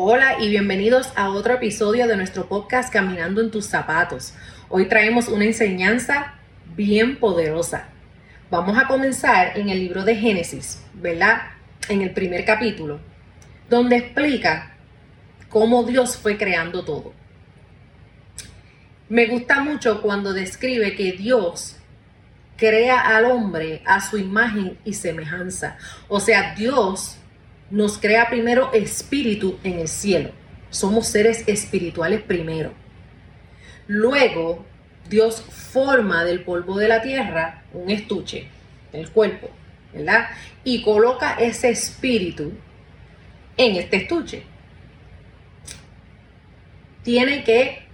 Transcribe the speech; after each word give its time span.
Hola 0.00 0.36
y 0.38 0.48
bienvenidos 0.48 1.08
a 1.16 1.30
otro 1.30 1.54
episodio 1.54 2.06
de 2.06 2.16
nuestro 2.16 2.48
podcast 2.48 2.92
Caminando 2.92 3.40
en 3.40 3.50
tus 3.50 3.66
zapatos. 3.66 4.32
Hoy 4.68 4.86
traemos 4.86 5.26
una 5.26 5.44
enseñanza 5.44 6.34
bien 6.76 7.18
poderosa. 7.18 7.88
Vamos 8.48 8.78
a 8.78 8.86
comenzar 8.86 9.58
en 9.58 9.70
el 9.70 9.80
libro 9.80 10.04
de 10.04 10.14
Génesis, 10.14 10.84
¿verdad? 10.94 11.40
En 11.88 12.02
el 12.02 12.12
primer 12.12 12.44
capítulo, 12.44 13.00
donde 13.68 13.96
explica 13.96 14.76
cómo 15.48 15.82
Dios 15.82 16.16
fue 16.16 16.38
creando 16.38 16.84
todo. 16.84 17.12
Me 19.08 19.26
gusta 19.26 19.64
mucho 19.64 20.00
cuando 20.00 20.32
describe 20.32 20.94
que 20.94 21.10
Dios 21.10 21.74
crea 22.56 23.00
al 23.00 23.24
hombre 23.24 23.82
a 23.84 24.00
su 24.00 24.16
imagen 24.16 24.78
y 24.84 24.94
semejanza. 24.94 25.76
O 26.06 26.20
sea, 26.20 26.54
Dios 26.54 27.17
nos 27.70 27.98
crea 27.98 28.28
primero 28.28 28.72
espíritu 28.72 29.58
en 29.62 29.78
el 29.80 29.88
cielo. 29.88 30.30
Somos 30.70 31.08
seres 31.08 31.44
espirituales 31.46 32.22
primero. 32.22 32.72
Luego, 33.86 34.64
Dios 35.08 35.40
forma 35.40 36.24
del 36.24 36.40
polvo 36.40 36.78
de 36.78 36.88
la 36.88 37.02
tierra 37.02 37.62
un 37.72 37.90
estuche, 37.90 38.48
el 38.92 39.10
cuerpo, 39.10 39.50
¿verdad? 39.92 40.28
Y 40.64 40.82
coloca 40.82 41.34
ese 41.34 41.70
espíritu 41.70 42.52
en 43.56 43.76
este 43.76 43.96
estuche. 43.96 44.42
Tiene 47.02 47.44
que 47.44 47.88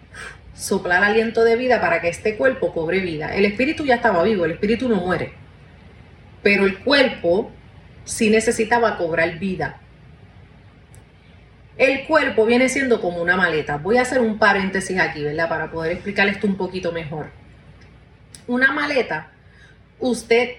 soplar 0.55 1.05
aliento 1.05 1.45
de 1.45 1.57
vida 1.57 1.81
para 1.81 2.01
que 2.01 2.09
este 2.09 2.37
cuerpo 2.37 2.73
cobre 2.73 3.01
vida. 3.01 3.35
El 3.35 3.45
espíritu 3.45 3.85
ya 3.85 3.97
estaba 3.97 4.23
vivo, 4.23 4.45
el 4.45 4.53
espíritu 4.53 4.89
no 4.89 4.97
muere. 4.97 5.33
Pero 6.43 6.65
el 6.65 6.79
cuerpo 6.79 7.51
si 8.05 8.31
necesitaba 8.31 8.97
cobrar 8.97 9.39
vida. 9.39 9.81
El 11.77 12.05
cuerpo 12.07 12.47
viene 12.47 12.69
siendo 12.69 13.01
como 13.01 13.21
una 13.21 13.37
maleta. 13.37 13.79
Voy 13.79 13.99
a 13.99 14.03
hacer 14.03 14.21
un 14.21 14.39
paréntesis 14.39 14.99
aquí, 14.99 15.25
¿verdad? 15.25 15.49
Para 15.49 15.71
poder 15.71 15.93
explicar 15.93 16.29
esto 16.29 16.47
un 16.47 16.57
poquito 16.57 16.93
mejor. 16.93 17.31
Una 18.47 18.73
maleta, 18.73 19.31
usted 19.99 20.51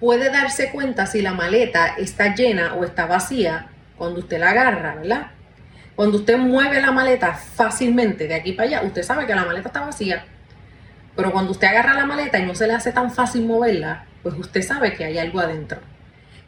puede 0.00 0.30
darse 0.30 0.70
cuenta 0.70 1.06
si 1.06 1.20
la 1.20 1.34
maleta 1.34 1.96
está 1.98 2.34
llena 2.34 2.74
o 2.74 2.84
está 2.84 3.06
vacía 3.06 3.68
cuando 3.96 4.20
usted 4.20 4.38
la 4.38 4.50
agarra, 4.50 4.94
¿verdad? 4.94 5.26
Cuando 5.96 6.18
usted 6.18 6.38
mueve 6.38 6.80
la 6.80 6.92
maleta 6.92 7.34
fácilmente 7.34 8.28
de 8.28 8.36
aquí 8.36 8.52
para 8.52 8.68
allá, 8.68 8.82
usted 8.84 9.02
sabe 9.02 9.26
que 9.26 9.34
la 9.34 9.44
maleta 9.44 9.68
está 9.68 9.80
vacía. 9.80 10.24
Pero 11.16 11.32
cuando 11.32 11.50
usted 11.50 11.66
agarra 11.66 11.94
la 11.94 12.06
maleta 12.06 12.38
y 12.38 12.46
no 12.46 12.54
se 12.54 12.68
le 12.68 12.74
hace 12.74 12.92
tan 12.92 13.10
fácil 13.10 13.44
moverla, 13.44 14.06
pues 14.22 14.36
usted 14.36 14.62
sabe 14.62 14.94
que 14.94 15.04
hay 15.04 15.18
algo 15.18 15.40
adentro. 15.40 15.80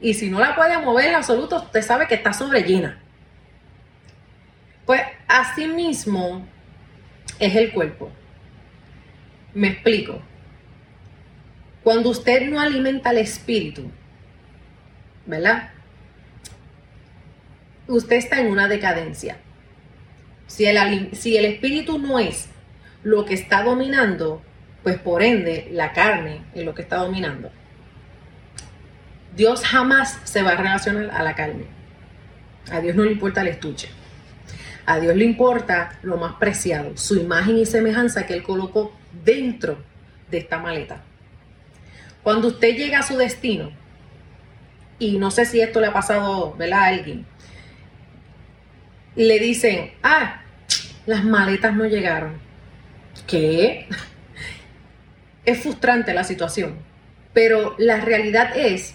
Y 0.00 0.14
si 0.14 0.30
no 0.30 0.40
la 0.40 0.54
puede 0.54 0.78
mover 0.78 1.06
en 1.06 1.14
absoluto, 1.16 1.56
usted 1.56 1.82
sabe 1.82 2.06
que 2.06 2.14
está 2.14 2.32
sobre 2.32 2.62
llena. 2.62 2.98
Pues 4.86 5.02
así 5.28 5.66
mismo 5.66 6.46
es 7.38 7.54
el 7.54 7.72
cuerpo. 7.72 8.10
Me 9.54 9.68
explico. 9.68 10.20
Cuando 11.84 12.10
usted 12.10 12.48
no 12.48 12.60
alimenta 12.60 13.10
el 13.10 13.18
espíritu, 13.18 13.90
¿verdad? 15.26 15.70
Usted 17.86 18.16
está 18.16 18.40
en 18.40 18.48
una 18.48 18.68
decadencia. 18.68 19.38
Si 20.46 20.64
el, 20.64 21.14
si 21.14 21.36
el 21.36 21.44
espíritu 21.44 21.98
no 21.98 22.18
es 22.18 22.48
lo 23.02 23.24
que 23.24 23.34
está 23.34 23.62
dominando, 23.62 24.42
pues 24.82 24.98
por 24.98 25.22
ende 25.22 25.68
la 25.72 25.92
carne 25.92 26.42
es 26.54 26.64
lo 26.64 26.74
que 26.74 26.82
está 26.82 26.96
dominando. 26.96 27.50
Dios 29.36 29.62
jamás 29.64 30.18
se 30.24 30.42
va 30.42 30.52
a 30.52 30.56
relacionar 30.56 31.10
a 31.10 31.22
la 31.22 31.34
carne. 31.34 31.66
A 32.70 32.80
Dios 32.80 32.96
no 32.96 33.04
le 33.04 33.12
importa 33.12 33.42
el 33.42 33.48
estuche. 33.48 33.88
A 34.86 34.98
Dios 34.98 35.14
le 35.14 35.24
importa 35.24 35.98
lo 36.02 36.16
más 36.16 36.34
preciado, 36.34 36.96
su 36.96 37.16
imagen 37.16 37.58
y 37.58 37.66
semejanza 37.66 38.26
que 38.26 38.34
Él 38.34 38.42
colocó 38.42 38.96
dentro 39.24 39.78
de 40.30 40.38
esta 40.38 40.58
maleta. 40.58 41.02
Cuando 42.22 42.48
usted 42.48 42.76
llega 42.76 42.98
a 42.98 43.02
su 43.02 43.16
destino, 43.16 43.70
y 44.98 45.18
no 45.18 45.30
sé 45.30 45.46
si 45.46 45.60
esto 45.60 45.80
le 45.80 45.86
ha 45.86 45.92
pasado 45.92 46.56
a 46.60 46.84
alguien, 46.84 47.24
le 49.16 49.38
dicen, 49.38 49.92
ah, 50.02 50.42
las 51.06 51.24
maletas 51.24 51.74
no 51.74 51.86
llegaron. 51.86 52.38
¿Qué? 53.26 53.88
Es 55.42 55.62
frustrante 55.62 56.12
la 56.12 56.22
situación, 56.22 56.76
pero 57.32 57.74
la 57.78 58.02
realidad 58.02 58.54
es 58.54 58.94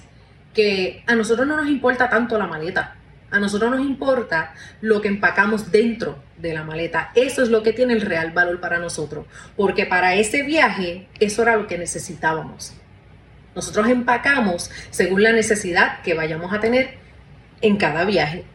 que 0.55 1.03
a 1.05 1.15
nosotros 1.15 1.45
no 1.45 1.57
nos 1.57 1.67
importa 1.67 2.09
tanto 2.09 2.39
la 2.39 2.47
maleta. 2.47 2.95
A 3.29 3.39
nosotros 3.39 3.69
nos 3.69 3.81
importa 3.81 4.53
lo 4.81 5.01
que 5.01 5.09
empacamos 5.09 5.71
dentro 5.71 6.23
de 6.37 6.53
la 6.53 6.63
maleta. 6.63 7.11
Eso 7.13 7.43
es 7.43 7.49
lo 7.49 7.61
que 7.61 7.73
tiene 7.73 7.93
el 7.93 8.01
real 8.01 8.31
valor 8.31 8.61
para 8.61 8.79
nosotros. 8.79 9.25
Porque 9.55 9.85
para 9.85 10.15
ese 10.15 10.43
viaje, 10.43 11.07
eso 11.19 11.41
era 11.41 11.57
lo 11.57 11.67
que 11.67 11.77
necesitábamos. 11.77 12.73
Nosotros 13.53 13.89
empacamos 13.89 14.71
según 14.89 15.23
la 15.23 15.33
necesidad 15.33 16.01
que 16.01 16.13
vayamos 16.13 16.53
a 16.53 16.59
tener 16.59 16.95
en 17.61 17.77
cada 17.77 18.05
viaje. 18.05 18.45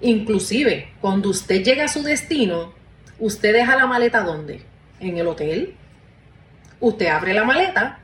Inclusive, 0.00 0.92
cuando 1.00 1.30
usted 1.30 1.62
llega 1.62 1.84
a 1.84 1.88
su 1.88 2.02
destino, 2.02 2.74
usted 3.18 3.54
deja 3.54 3.76
la 3.76 3.86
maleta 3.86 4.20
¿dónde? 4.20 4.62
En 5.00 5.16
el 5.16 5.26
hotel. 5.26 5.74
Usted 6.80 7.06
abre 7.06 7.32
la 7.32 7.44
maleta 7.44 8.00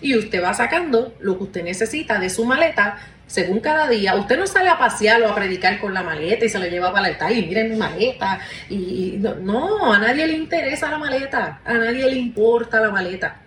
y 0.00 0.16
usted 0.16 0.42
va 0.42 0.54
sacando 0.54 1.14
lo 1.20 1.36
que 1.38 1.44
usted 1.44 1.64
necesita 1.64 2.18
de 2.18 2.30
su 2.30 2.44
maleta 2.44 2.98
según 3.26 3.60
cada 3.60 3.88
día. 3.88 4.14
Usted 4.14 4.38
no 4.38 4.46
sale 4.46 4.68
a 4.68 4.78
pasear 4.78 5.20
o 5.22 5.30
a 5.30 5.34
predicar 5.34 5.78
con 5.80 5.92
la 5.92 6.02
maleta 6.02 6.44
y 6.44 6.48
se 6.48 6.58
la 6.58 6.68
lleva 6.68 6.92
para 6.92 7.08
el 7.08 7.14
altar 7.14 7.32
y 7.32 7.46
miren 7.46 7.70
mi 7.70 7.76
maleta. 7.76 8.38
Y, 8.68 9.18
no, 9.40 9.92
a 9.92 9.98
nadie 9.98 10.26
le 10.26 10.34
interesa 10.34 10.90
la 10.90 10.98
maleta, 10.98 11.60
a 11.64 11.74
nadie 11.74 12.04
le 12.04 12.16
importa 12.16 12.80
la 12.80 12.90
maleta. 12.90 13.40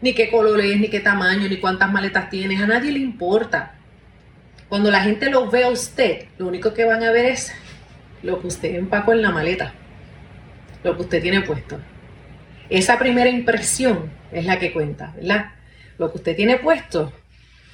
Ni 0.00 0.14
qué 0.14 0.30
color 0.30 0.60
es, 0.60 0.78
ni 0.78 0.88
qué 0.88 1.00
tamaño, 1.00 1.48
ni 1.48 1.58
cuántas 1.58 1.90
maletas 1.90 2.28
tienes, 2.28 2.60
a 2.60 2.66
nadie 2.66 2.92
le 2.92 2.98
importa. 2.98 3.74
Cuando 4.68 4.90
la 4.90 5.00
gente 5.02 5.30
lo 5.30 5.50
ve 5.50 5.64
a 5.64 5.68
usted, 5.68 6.26
lo 6.38 6.48
único 6.48 6.74
que 6.74 6.84
van 6.84 7.02
a 7.02 7.12
ver 7.12 7.26
es 7.26 7.52
lo 8.22 8.40
que 8.40 8.48
usted 8.48 8.74
empacó 8.74 9.12
en 9.12 9.22
la 9.22 9.30
maleta, 9.30 9.72
lo 10.82 10.96
que 10.96 11.02
usted 11.02 11.22
tiene 11.22 11.42
puesto. 11.42 11.78
Esa 12.68 12.98
primera 12.98 13.28
impresión 13.28 14.10
es 14.32 14.44
la 14.44 14.58
que 14.58 14.72
cuenta, 14.72 15.12
¿verdad? 15.16 15.52
Lo 16.02 16.10
que 16.10 16.18
usted 16.18 16.34
tiene 16.34 16.58
puesto, 16.58 17.12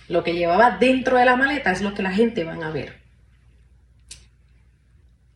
lo 0.06 0.22
que 0.22 0.34
llevaba 0.34 0.76
dentro 0.76 1.16
de 1.16 1.24
la 1.24 1.34
maleta 1.34 1.72
es 1.72 1.80
lo 1.80 1.94
que 1.94 2.02
la 2.02 2.12
gente 2.12 2.44
van 2.44 2.62
a 2.62 2.68
ver. 2.68 2.98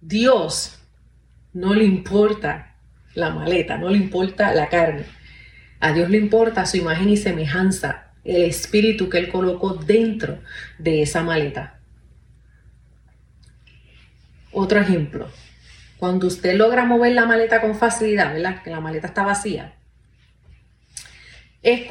Dios 0.03 0.79
no 1.55 1.73
le 1.73 1.85
importa 1.85 2.77
la 3.15 3.31
maleta, 3.31 3.79
no 3.79 3.89
le 3.89 3.97
importa 3.97 4.53
la 4.53 4.69
carne. 4.69 5.07
A 5.81 5.95
Dios 5.95 6.11
le 6.11 6.19
importa 6.19 6.67
su 6.67 6.77
imagen 6.77 7.09
y 7.09 7.17
semejanza, 7.17 8.13
el 8.25 8.43
espíritu 8.43 9.09
que 9.09 9.17
Él 9.17 9.31
colocó 9.31 9.73
dentro 9.73 10.41
de 10.79 11.01
esa 11.01 11.23
maleta. 11.23 11.81
Otro 14.53 14.79
ejemplo, 14.81 15.31
cuando 15.97 16.27
usted 16.27 16.57
logra 16.57 16.85
mover 16.85 17.13
la 17.13 17.25
maleta 17.25 17.63
con 17.63 17.75
facilidad, 17.75 18.35
¿verdad? 18.35 18.63
Que 18.63 18.69
la 18.69 18.81
maleta 18.81 19.07
está 19.07 19.23
vacía, 19.23 19.77
es, 21.63 21.87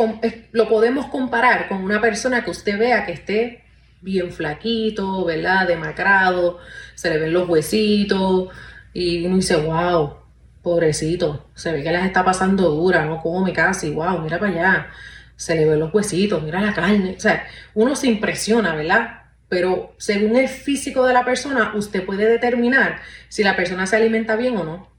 lo 0.51 0.67
podemos 0.67 1.07
comparar 1.07 1.67
con 1.67 1.83
una 1.83 2.01
persona 2.01 2.43
que 2.43 2.51
usted 2.51 2.77
vea 2.77 3.05
que 3.05 3.13
esté 3.13 3.63
bien 4.01 4.31
flaquito, 4.31 5.23
¿verdad? 5.25 5.67
Demacrado, 5.67 6.59
se 6.95 7.09
le 7.09 7.17
ven 7.17 7.33
los 7.33 7.47
huesitos 7.47 8.49
y 8.93 9.25
uno 9.25 9.37
dice, 9.37 9.55
wow, 9.55 10.17
pobrecito, 10.61 11.49
se 11.55 11.71
ve 11.71 11.83
que 11.83 11.91
les 11.91 12.05
está 12.05 12.23
pasando 12.25 12.69
dura, 12.69 13.05
no 13.05 13.21
come 13.21 13.53
casi, 13.53 13.91
wow, 13.91 14.19
mira 14.19 14.39
para 14.39 14.51
allá, 14.51 14.87
se 15.35 15.55
le 15.55 15.65
ven 15.65 15.79
los 15.79 15.93
huesitos, 15.93 16.43
mira 16.43 16.61
la 16.61 16.73
carne, 16.73 17.15
o 17.17 17.19
sea, 17.19 17.45
uno 17.73 17.95
se 17.95 18.07
impresiona, 18.07 18.75
¿verdad? 18.75 19.21
Pero 19.49 19.95
según 19.97 20.35
el 20.35 20.47
físico 20.47 21.05
de 21.05 21.13
la 21.13 21.25
persona, 21.25 21.73
usted 21.75 22.05
puede 22.05 22.25
determinar 22.25 23.01
si 23.27 23.43
la 23.43 23.55
persona 23.55 23.85
se 23.85 23.97
alimenta 23.97 24.35
bien 24.35 24.57
o 24.57 24.63
no. 24.63 24.91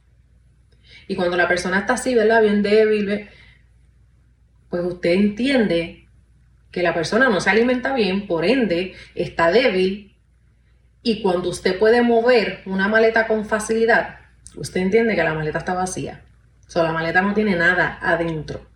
Y 1.08 1.14
cuando 1.16 1.36
la 1.36 1.48
persona 1.48 1.80
está 1.80 1.94
así, 1.94 2.14
¿verdad? 2.14 2.42
Bien 2.42 2.62
débil, 2.62 3.28
pues 4.72 4.86
usted 4.86 5.10
entiende 5.10 6.08
que 6.70 6.82
la 6.82 6.94
persona 6.94 7.28
no 7.28 7.42
se 7.42 7.50
alimenta 7.50 7.92
bien, 7.92 8.26
por 8.26 8.46
ende 8.46 8.94
está 9.14 9.50
débil, 9.50 10.16
y 11.02 11.20
cuando 11.20 11.50
usted 11.50 11.78
puede 11.78 12.00
mover 12.00 12.62
una 12.64 12.88
maleta 12.88 13.26
con 13.26 13.44
facilidad, 13.44 14.20
usted 14.56 14.80
entiende 14.80 15.14
que 15.14 15.22
la 15.22 15.34
maleta 15.34 15.58
está 15.58 15.74
vacía. 15.74 16.24
O 16.66 16.70
sea, 16.70 16.84
la 16.84 16.92
maleta 16.92 17.20
no 17.20 17.34
tiene 17.34 17.54
nada 17.54 17.98
adentro, 18.00 18.66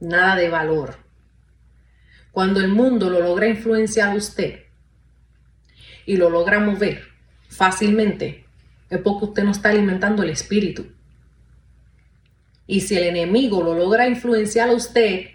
nada 0.00 0.34
de 0.34 0.48
valor. 0.48 0.96
Cuando 2.32 2.58
el 2.58 2.66
mundo 2.66 3.08
lo 3.08 3.20
logra 3.20 3.46
influenciar 3.46 4.10
a 4.10 4.16
usted 4.16 4.64
y 6.06 6.16
lo 6.16 6.28
logra 6.28 6.58
mover 6.58 7.04
fácilmente, 7.48 8.46
es 8.90 8.98
porque 8.98 9.26
usted 9.26 9.44
no 9.44 9.52
está 9.52 9.68
alimentando 9.68 10.24
el 10.24 10.30
espíritu. 10.30 10.88
Y 12.66 12.80
si 12.80 12.96
el 12.96 13.04
enemigo 13.04 13.62
lo 13.62 13.74
logra 13.74 14.06
influenciar 14.06 14.70
a 14.70 14.72
usted, 14.72 15.26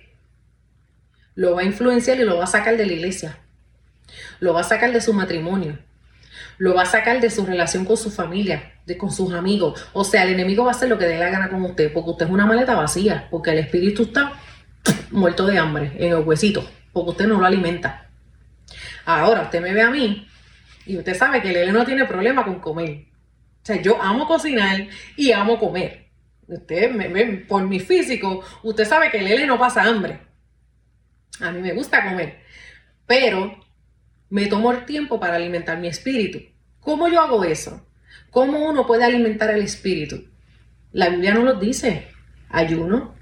lo 1.36 1.56
va 1.56 1.62
a 1.62 1.66
influenciar 1.66 2.20
y 2.20 2.24
lo 2.24 2.38
va 2.38 2.44
a 2.46 2.48
sacar 2.48 2.76
de 2.76 2.86
la 2.86 2.94
iglesia. 2.94 3.38
Lo 4.40 4.54
va 4.54 4.62
a 4.62 4.64
sacar 4.64 4.92
de 4.92 5.02
su 5.02 5.14
matrimonio. 5.14 5.78
lo 6.58 6.76
va 6.76 6.82
a 6.84 6.86
sacar 6.86 7.22
de 7.22 7.30
su 7.30 7.46
relación 7.46 7.86
con 7.86 7.96
su 7.96 8.12
familia, 8.12 8.74
de, 8.86 8.98
con 8.98 9.12
sus 9.12 9.34
amigos. 9.34 9.82
O 9.94 10.04
sea, 10.04 10.24
el 10.24 10.34
enemigo 10.34 10.66
va 10.66 10.72
a 10.72 10.76
hacer 10.76 10.90
lo 10.90 10.98
que 10.98 11.06
dé 11.06 11.18
la 11.18 11.30
gana 11.30 11.50
con 11.50 11.64
usted, 11.64 11.92
porque 11.94 12.10
usted 12.12 12.26
es 12.26 12.32
una 12.32 12.46
maleta 12.46 12.76
vacía, 12.76 13.28
porque 13.32 13.52
el 13.52 13.60
espíritu 13.60 14.04
está 14.04 14.34
muerto 15.12 15.46
de 15.46 15.58
hambre 15.58 15.94
en 15.98 16.12
el 16.12 16.20
huesito, 16.20 16.70
porque 16.92 17.12
usted 17.12 17.28
no 17.28 17.40
lo 17.40 17.46
alimenta. 17.46 18.10
Ahora, 19.06 19.44
usted 19.44 19.62
me 19.62 19.74
ve 19.74 19.82
a 19.82 19.90
mí 19.90 20.28
y 20.86 20.98
usted 20.98 21.16
sabe 21.18 21.42
que 21.42 21.64
el 21.64 21.72
no 21.72 21.86
tiene 21.86 22.06
problema 22.06 22.44
con 22.44 22.60
comer. 22.60 23.06
O 23.64 23.66
sea, 23.66 23.82
yo 23.82 24.02
amo 24.02 24.28
cocinar 24.28 24.88
y 25.16 25.32
amo 25.32 25.58
comer. 25.58 26.09
Usted 26.50 27.48
por 27.48 27.68
mi 27.68 27.80
físico, 27.80 28.44
usted 28.64 28.86
sabe 28.86 29.12
que 29.12 29.20
el 29.20 29.46
no 29.46 29.60
pasa 29.60 29.84
hambre. 29.84 30.20
A 31.40 31.52
mí 31.52 31.62
me 31.62 31.74
gusta 31.74 32.04
comer, 32.04 32.40
pero 33.06 33.64
me 34.30 34.48
tomo 34.48 34.72
el 34.72 34.84
tiempo 34.86 35.20
para 35.20 35.36
alimentar 35.36 35.78
mi 35.78 35.88
espíritu. 35.88 36.40
¿Cómo 36.80 37.08
yo 37.08 37.22
hago 37.22 37.44
eso? 37.44 37.86
¿Cómo 38.32 38.68
uno 38.68 38.88
puede 38.88 39.06
alimentar 39.06 39.52
el 39.52 39.62
espíritu? 39.62 40.26
La 40.92 41.10
Biblia 41.10 41.36
nos 41.36 41.44
lo 41.44 41.54
dice. 41.60 42.08
Ayuno, 42.50 43.14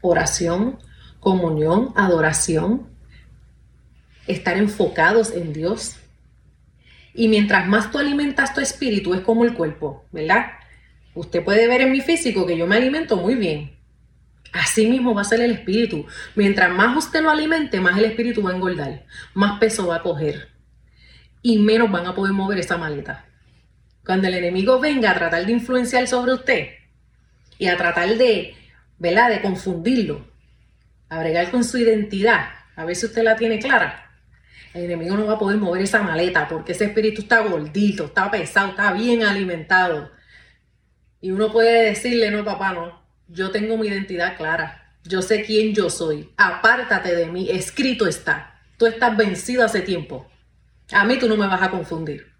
oración, 0.00 0.78
comunión, 1.20 1.92
adoración, 1.94 2.88
estar 4.26 4.56
enfocados 4.56 5.32
en 5.32 5.52
Dios. 5.52 5.96
Y 7.12 7.28
mientras 7.28 7.68
más 7.68 7.90
tú 7.90 7.98
alimentas 7.98 8.54
tu 8.54 8.62
espíritu, 8.62 9.12
es 9.12 9.20
como 9.20 9.44
el 9.44 9.52
cuerpo, 9.52 10.06
¿verdad? 10.10 10.52
Usted 11.14 11.44
puede 11.44 11.66
ver 11.66 11.82
en 11.82 11.92
mi 11.92 12.00
físico 12.00 12.46
que 12.46 12.56
yo 12.56 12.66
me 12.66 12.76
alimento 12.76 13.16
muy 13.16 13.34
bien. 13.34 13.76
Así 14.52 14.86
mismo 14.86 15.14
va 15.14 15.22
a 15.22 15.24
ser 15.24 15.40
el 15.40 15.50
espíritu. 15.50 16.06
Mientras 16.34 16.70
más 16.70 16.96
usted 16.96 17.22
lo 17.22 17.30
alimente, 17.30 17.80
más 17.80 17.98
el 17.98 18.04
espíritu 18.04 18.42
va 18.42 18.50
a 18.50 18.54
engordar, 18.54 19.06
más 19.34 19.58
peso 19.58 19.86
va 19.86 19.96
a 19.96 20.02
coger 20.02 20.48
y 21.42 21.58
menos 21.58 21.90
van 21.90 22.06
a 22.06 22.14
poder 22.14 22.32
mover 22.32 22.58
esa 22.58 22.78
maleta. 22.78 23.26
Cuando 24.04 24.28
el 24.28 24.34
enemigo 24.34 24.78
venga 24.80 25.10
a 25.10 25.14
tratar 25.14 25.44
de 25.44 25.52
influenciar 25.52 26.06
sobre 26.06 26.34
usted 26.34 26.68
y 27.58 27.66
a 27.66 27.76
tratar 27.76 28.16
de, 28.16 28.54
¿verdad? 28.98 29.30
De 29.30 29.40
confundirlo, 29.40 30.26
a 31.08 31.18
bregar 31.18 31.50
con 31.50 31.64
su 31.64 31.78
identidad, 31.78 32.48
a 32.76 32.84
ver 32.84 32.96
si 32.96 33.06
usted 33.06 33.22
la 33.22 33.36
tiene 33.36 33.58
clara, 33.58 34.10
el 34.74 34.84
enemigo 34.84 35.16
no 35.16 35.26
va 35.26 35.34
a 35.34 35.38
poder 35.38 35.58
mover 35.58 35.82
esa 35.82 36.02
maleta 36.02 36.48
porque 36.48 36.72
ese 36.72 36.86
espíritu 36.86 37.22
está 37.22 37.40
gordito, 37.40 38.06
está 38.06 38.30
pesado, 38.30 38.70
está 38.70 38.92
bien 38.92 39.22
alimentado. 39.22 40.10
Y 41.22 41.30
uno 41.30 41.52
puede 41.52 41.84
decirle, 41.84 42.32
no, 42.32 42.44
papá, 42.44 42.74
no, 42.74 43.00
yo 43.28 43.52
tengo 43.52 43.78
mi 43.78 43.86
identidad 43.86 44.36
clara, 44.36 44.92
yo 45.04 45.22
sé 45.22 45.44
quién 45.44 45.72
yo 45.72 45.88
soy, 45.88 46.28
apártate 46.36 47.14
de 47.14 47.26
mí, 47.26 47.48
escrito 47.48 48.08
está, 48.08 48.60
tú 48.76 48.86
estás 48.86 49.16
vencido 49.16 49.64
hace 49.64 49.82
tiempo, 49.82 50.28
a 50.90 51.04
mí 51.04 51.20
tú 51.20 51.28
no 51.28 51.36
me 51.36 51.46
vas 51.46 51.62
a 51.62 51.70
confundir. 51.70 52.32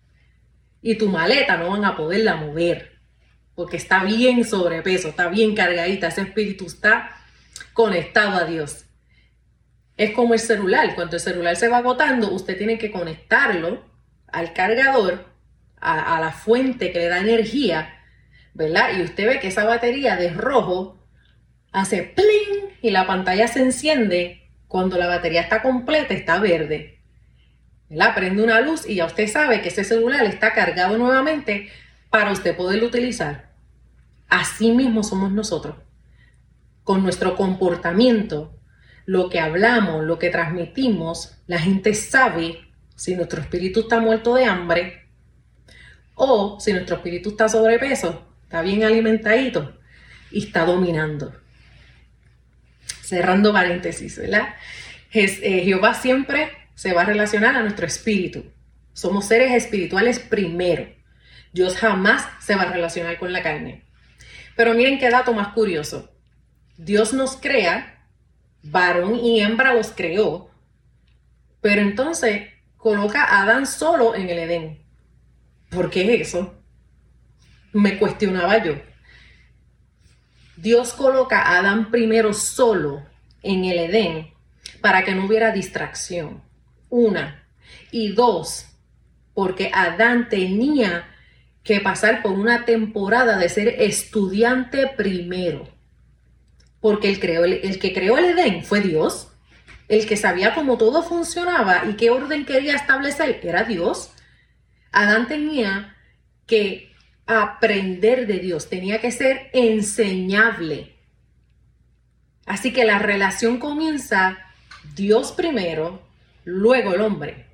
Y 0.82 0.99
tu 0.99 1.08
maleta 1.08 1.56
no 1.56 1.70
van 1.70 1.84
a 1.84 1.96
poderla 1.96 2.34
mover, 2.34 2.99
porque 3.55 3.76
está 3.76 4.02
bien 4.02 4.44
sobrepeso, 4.44 5.11
está 5.11 5.29
bien 5.29 5.55
cargadita, 5.55 6.08
ese 6.08 6.23
espíritu 6.23 6.67
está 6.67 7.17
conectado 7.73 8.37
a 8.37 8.44
Dios. 8.46 8.87
Es 9.96 10.11
como 10.11 10.34
el 10.34 10.40
celular, 10.40 10.96
cuando 10.96 11.14
el 11.14 11.23
celular 11.23 11.55
se 11.55 11.69
va 11.69 11.79
agotando, 11.79 12.32
usted 12.32 12.58
tiene 12.58 12.79
que 12.79 12.90
conectarlo 12.90 13.84
al 14.26 14.52
cargador, 14.52 15.25
a, 15.81 16.17
a 16.17 16.20
la 16.20 16.32
fuente 16.32 16.90
que 16.90 16.99
le 16.99 17.08
da 17.08 17.20
energía, 17.20 18.02
¿verdad? 18.55 18.97
Y 18.99 19.03
usted 19.03 19.27
ve 19.27 19.41
que 19.41 19.49
esa 19.49 19.65
batería 19.65 20.17
de 20.17 20.31
rojo 20.31 20.99
hace 21.73 22.03
pling 22.03 22.77
y 22.83 22.91
la 22.91 23.07
pantalla 23.07 23.49
se 23.49 23.61
enciende 23.61 24.51
cuando 24.69 24.99
la 24.99 25.07
batería 25.07 25.43
está 25.43 25.63
completa, 25.63 26.15
está 26.15 26.39
verde. 26.39 27.01
¿verdad? 27.89 28.15
Prende 28.15 28.43
una 28.43 28.61
luz 28.61 28.89
y 28.89 28.97
ya 28.97 29.07
usted 29.07 29.29
sabe 29.29 29.63
que 29.63 29.69
ese 29.69 29.85
celular 29.85 30.25
está 30.25 30.53
cargado 30.53 30.97
nuevamente 30.99 31.69
para 32.11 32.33
usted 32.33 32.57
poderlo 32.57 32.87
utilizar. 32.87 33.53
Así 34.29 34.73
mismo 34.73 35.03
somos 35.03 35.31
nosotros. 35.31 35.77
Con 36.85 37.03
nuestro 37.03 37.37
comportamiento, 37.37 38.59
lo 39.05 39.29
que 39.29 39.41
hablamos, 39.41 40.05
lo 40.05 40.19
que 40.19 40.31
transmitimos, 40.31 41.39
la 41.47 41.59
gente 41.59 41.95
sabe 41.95 42.61
si 42.97 43.15
nuestro 43.15 43.41
espíritu 43.41 43.81
está 43.81 44.01
muerto 44.01 44.35
de 44.35 44.45
hambre 44.45 45.09
o 46.15 46.59
si 46.61 46.73
nuestro 46.73 46.97
espíritu 46.97 47.31
está 47.31 47.49
sobrepeso 47.49 48.31
está 48.53 48.61
bien 48.61 48.85
alimentadito 48.85 49.79
y 50.31 50.45
está 50.45 50.67
dominando. 50.67 51.35
Cerrando 53.01 53.51
paréntesis, 53.51 54.19
¿verdad? 54.19 54.57
Eh, 55.15 55.63
Jehová 55.65 55.95
siempre 55.95 56.51
se 56.75 56.93
va 56.93 57.01
a 57.01 57.07
relacionar 57.07 57.57
a 57.57 57.63
nuestro 57.63 57.87
espíritu. 57.87 58.45
Somos 58.93 59.27
seres 59.27 59.53
espirituales 59.53 60.19
primero. 60.19 60.87
Dios 61.55 61.77
jamás 61.77 62.29
se 62.41 62.55
va 62.55 62.65
a 62.65 62.73
relacionar 62.73 63.19
con 63.19 63.33
la 63.33 63.43
carne. 63.43 63.85
Pero 64.55 64.75
miren 64.75 64.99
qué 64.99 65.09
dato 65.09 65.33
más 65.33 65.55
curioso. 65.55 66.13
Dios 66.77 67.15
nos 67.15 67.39
crea, 67.39 68.05
varón 68.63 69.15
y 69.17 69.41
hembra 69.41 69.73
los 69.73 69.93
creó, 69.93 70.51
pero 71.63 71.81
entonces 71.81 72.51
coloca 72.77 73.25
a 73.25 73.45
Adán 73.45 73.65
solo 73.65 74.15
en 74.15 74.29
el 74.29 74.39
Edén. 74.41 74.85
¿Por 75.71 75.89
qué 75.89 76.21
eso? 76.21 76.62
Me 77.73 77.99
cuestionaba 77.99 78.63
yo. 78.63 78.75
Dios 80.57 80.93
coloca 80.93 81.43
a 81.43 81.59
Adán 81.59 81.91
primero 81.91 82.33
solo 82.35 83.03
en 83.43 83.65
el 83.65 83.79
Edén 83.79 84.33
para 84.81 85.05
que 85.05 85.15
no 85.15 85.27
hubiera 85.27 85.51
distracción. 85.53 86.43
Una. 86.89 87.47
Y 87.91 88.13
dos, 88.13 88.67
porque 89.35 89.71
Adán 89.73 90.29
tenía 90.29 91.09
que 91.63 91.81
pasar 91.81 92.23
por 92.23 92.33
una 92.33 92.65
temporada 92.65 93.39
de 93.39 93.49
ser 93.49 93.69
estudiante 93.81 94.89
primero. 94.97 95.69
Porque 96.81 97.09
el, 97.09 97.21
creó, 97.21 97.45
el, 97.45 97.79
que 97.79 97.93
creó 97.93 98.19
el 98.19 98.27
Edén 98.27 98.65
fue 98.65 98.81
Dios. 98.81 99.29
El 99.89 100.07
que 100.07 100.17
sabía 100.17 100.55
cómo 100.55 100.79
todo 100.79 101.03
funcionaba 101.03 101.85
y 101.89 101.95
qué 101.95 102.11
orden 102.11 102.45
quería 102.45 102.75
establecer 102.75 103.41
era 103.43 103.65
Dios. 103.65 104.11
Adán 104.91 105.29
tenía 105.29 105.97
que 106.47 106.92
aprender 107.27 108.27
de 108.27 108.39
Dios, 108.39 108.69
tenía 108.69 109.01
que 109.01 109.11
ser 109.11 109.51
enseñable. 109.53 110.97
Así 112.47 112.73
que 112.73 112.85
la 112.85 112.99
relación 112.99 113.59
comienza 113.59 114.39
Dios 114.95 115.33
primero, 115.33 116.03
luego 116.45 116.95
el 116.95 117.01
hombre. 117.01 117.47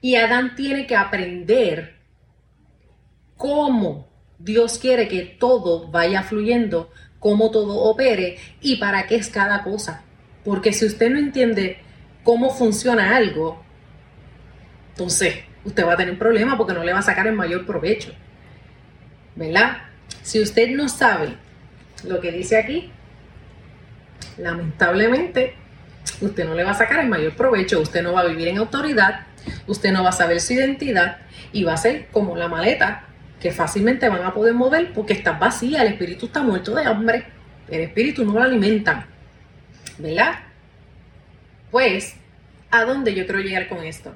Y 0.00 0.16
Adán 0.16 0.54
tiene 0.54 0.86
que 0.86 0.96
aprender 0.96 1.96
cómo 3.36 4.08
Dios 4.38 4.78
quiere 4.78 5.08
que 5.08 5.22
todo 5.22 5.88
vaya 5.88 6.22
fluyendo, 6.22 6.90
cómo 7.18 7.50
todo 7.50 7.80
opere 7.82 8.38
y 8.60 8.76
para 8.76 9.06
qué 9.06 9.16
es 9.16 9.28
cada 9.28 9.62
cosa. 9.62 10.04
Porque 10.44 10.72
si 10.72 10.86
usted 10.86 11.10
no 11.10 11.18
entiende 11.18 11.78
cómo 12.22 12.50
funciona 12.50 13.16
algo, 13.16 13.62
entonces 14.90 15.45
usted 15.66 15.84
va 15.84 15.94
a 15.94 15.96
tener 15.96 16.16
problemas 16.16 16.56
porque 16.56 16.72
no 16.72 16.84
le 16.84 16.92
va 16.92 17.00
a 17.00 17.02
sacar 17.02 17.26
el 17.26 17.34
mayor 17.34 17.66
provecho. 17.66 18.12
¿Verdad? 19.34 19.78
Si 20.22 20.40
usted 20.40 20.70
no 20.70 20.88
sabe 20.88 21.34
lo 22.04 22.20
que 22.20 22.30
dice 22.30 22.56
aquí, 22.56 22.90
lamentablemente 24.38 25.54
usted 26.20 26.44
no 26.44 26.54
le 26.54 26.64
va 26.64 26.70
a 26.70 26.74
sacar 26.74 27.00
el 27.00 27.08
mayor 27.08 27.34
provecho, 27.34 27.80
usted 27.80 28.02
no 28.02 28.12
va 28.12 28.20
a 28.20 28.26
vivir 28.26 28.48
en 28.48 28.58
autoridad, 28.58 29.26
usted 29.66 29.92
no 29.92 30.04
va 30.04 30.10
a 30.10 30.12
saber 30.12 30.40
su 30.40 30.54
identidad 30.54 31.18
y 31.52 31.64
va 31.64 31.74
a 31.74 31.76
ser 31.76 32.06
como 32.12 32.36
la 32.36 32.48
maleta 32.48 33.04
que 33.40 33.50
fácilmente 33.50 34.08
van 34.08 34.22
a 34.22 34.32
poder 34.32 34.54
mover 34.54 34.92
porque 34.92 35.12
está 35.12 35.32
vacía, 35.32 35.82
el 35.82 35.88
espíritu 35.88 36.26
está 36.26 36.42
muerto 36.42 36.74
de 36.74 36.84
hambre, 36.84 37.26
el 37.68 37.80
espíritu 37.80 38.24
no 38.24 38.32
lo 38.32 38.42
alimenta, 38.42 39.06
¿verdad? 39.98 40.40
Pues, 41.70 42.14
¿a 42.70 42.84
dónde 42.84 43.14
yo 43.14 43.26
quiero 43.26 43.40
llegar 43.40 43.68
con 43.68 43.84
esto? 43.84 44.14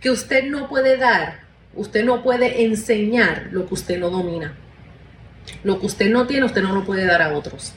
Que 0.00 0.10
usted 0.10 0.44
no 0.44 0.68
puede 0.68 0.96
dar, 0.96 1.40
usted 1.74 2.04
no 2.04 2.22
puede 2.22 2.64
enseñar 2.64 3.48
lo 3.50 3.66
que 3.66 3.74
usted 3.74 3.98
no 3.98 4.10
domina. 4.10 4.56
Lo 5.64 5.80
que 5.80 5.86
usted 5.86 6.10
no 6.10 6.26
tiene, 6.26 6.46
usted 6.46 6.62
no 6.62 6.74
lo 6.74 6.84
puede 6.84 7.04
dar 7.04 7.22
a 7.22 7.36
otros. 7.36 7.72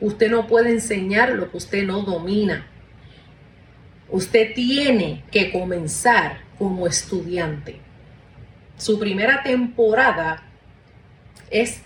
Usted 0.00 0.30
no 0.30 0.46
puede 0.46 0.70
enseñar 0.70 1.30
lo 1.30 1.50
que 1.50 1.56
usted 1.56 1.84
no 1.84 2.02
domina. 2.02 2.66
Usted 4.08 4.54
tiene 4.54 5.24
que 5.30 5.52
comenzar 5.52 6.40
como 6.58 6.86
estudiante. 6.86 7.80
Su 8.76 8.98
primera 8.98 9.42
temporada 9.42 10.42
es 11.50 11.80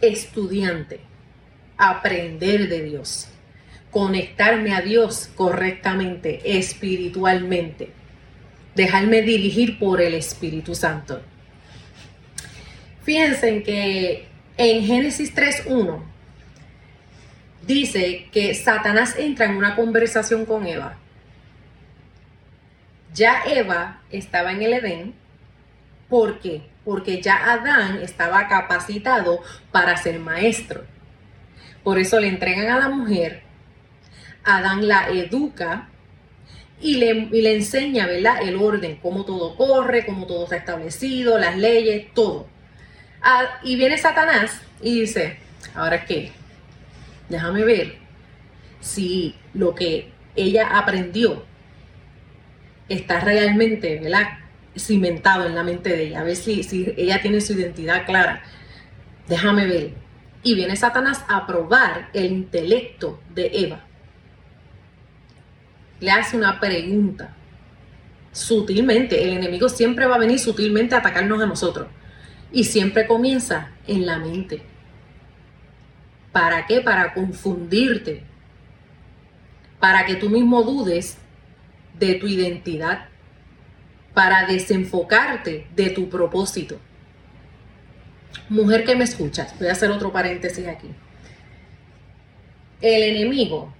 estudiante, 0.00 1.00
aprender 1.76 2.68
de 2.68 2.82
Dios, 2.82 3.28
conectarme 3.90 4.74
a 4.74 4.80
Dios 4.80 5.28
correctamente, 5.34 6.58
espiritualmente 6.58 7.99
dejarme 8.80 9.20
dirigir 9.20 9.78
por 9.78 10.00
el 10.00 10.14
Espíritu 10.14 10.74
Santo. 10.74 11.20
Fíjense 13.02 13.62
que 13.62 14.26
en 14.56 14.84
Génesis 14.84 15.34
3.1 15.34 16.02
dice 17.66 18.28
que 18.32 18.54
Satanás 18.54 19.16
entra 19.18 19.44
en 19.46 19.56
una 19.56 19.76
conversación 19.76 20.46
con 20.46 20.66
Eva 20.66 20.96
Ya 23.12 23.42
Eva 23.46 24.00
estaba 24.10 24.52
en 24.52 24.62
el 24.62 24.72
Edén. 24.72 25.14
¿Por 26.08 26.40
qué? 26.40 26.62
Porque 26.84 27.20
ya 27.20 27.52
Adán 27.52 28.00
estaba 28.02 28.48
capacitado 28.48 29.40
para 29.70 29.96
ser 29.98 30.18
maestro. 30.20 30.84
Por 31.84 31.98
eso 31.98 32.18
le 32.18 32.28
entregan 32.28 32.70
a 32.70 32.78
la 32.78 32.88
mujer. 32.88 33.42
Adán 34.44 34.88
la 34.88 35.10
educa 35.10 35.90
y 36.80 36.96
le, 36.96 37.26
le 37.26 37.54
enseña, 37.54 38.06
¿verdad? 38.06 38.42
El 38.42 38.56
orden, 38.56 38.98
cómo 39.02 39.24
todo 39.24 39.56
corre, 39.56 40.06
cómo 40.06 40.26
todo 40.26 40.44
está 40.44 40.56
establecido, 40.56 41.38
las 41.38 41.56
leyes, 41.56 42.12
todo. 42.14 42.46
Ah, 43.22 43.60
y 43.62 43.76
viene 43.76 43.98
Satanás 43.98 44.60
y 44.80 45.00
dice, 45.00 45.38
¿ahora 45.74 46.04
qué? 46.04 46.32
Déjame 47.28 47.64
ver 47.64 47.96
si 48.80 49.34
lo 49.52 49.74
que 49.74 50.10
ella 50.36 50.78
aprendió 50.78 51.44
está 52.88 53.20
realmente, 53.20 54.00
¿verdad? 54.00 54.40
cimentado 54.76 55.46
en 55.46 55.54
la 55.54 55.62
mente 55.62 55.90
de 55.90 56.04
ella, 56.04 56.20
a 56.20 56.24
ver 56.24 56.36
si, 56.36 56.62
si 56.62 56.94
ella 56.96 57.20
tiene 57.20 57.40
su 57.40 57.54
identidad 57.54 58.06
clara. 58.06 58.42
Déjame 59.28 59.66
ver. 59.66 59.90
Y 60.42 60.54
viene 60.54 60.76
Satanás 60.76 61.24
a 61.28 61.46
probar 61.46 62.08
el 62.14 62.26
intelecto 62.26 63.20
de 63.34 63.50
Eva. 63.52 63.84
Le 66.00 66.10
hace 66.10 66.36
una 66.36 66.58
pregunta. 66.58 67.34
Sutilmente, 68.32 69.22
el 69.22 69.34
enemigo 69.34 69.68
siempre 69.68 70.06
va 70.06 70.16
a 70.16 70.18
venir 70.18 70.38
sutilmente 70.38 70.94
a 70.94 70.98
atacarnos 70.98 71.42
a 71.42 71.46
nosotros. 71.46 71.88
Y 72.52 72.64
siempre 72.64 73.06
comienza 73.06 73.70
en 73.86 74.06
la 74.06 74.18
mente. 74.18 74.62
¿Para 76.32 76.66
qué? 76.66 76.80
Para 76.80 77.12
confundirte. 77.12 78.24
Para 79.78 80.04
que 80.06 80.16
tú 80.16 80.30
mismo 80.30 80.62
dudes 80.62 81.18
de 81.98 82.14
tu 82.14 82.26
identidad. 82.26 83.08
Para 84.14 84.46
desenfocarte 84.46 85.66
de 85.74 85.90
tu 85.90 86.08
propósito. 86.08 86.80
Mujer 88.48 88.84
que 88.84 88.96
me 88.96 89.04
escuchas, 89.04 89.56
voy 89.58 89.68
a 89.68 89.72
hacer 89.72 89.90
otro 89.90 90.12
paréntesis 90.12 90.66
aquí. 90.66 90.88
El 92.80 93.02
enemigo 93.02 93.72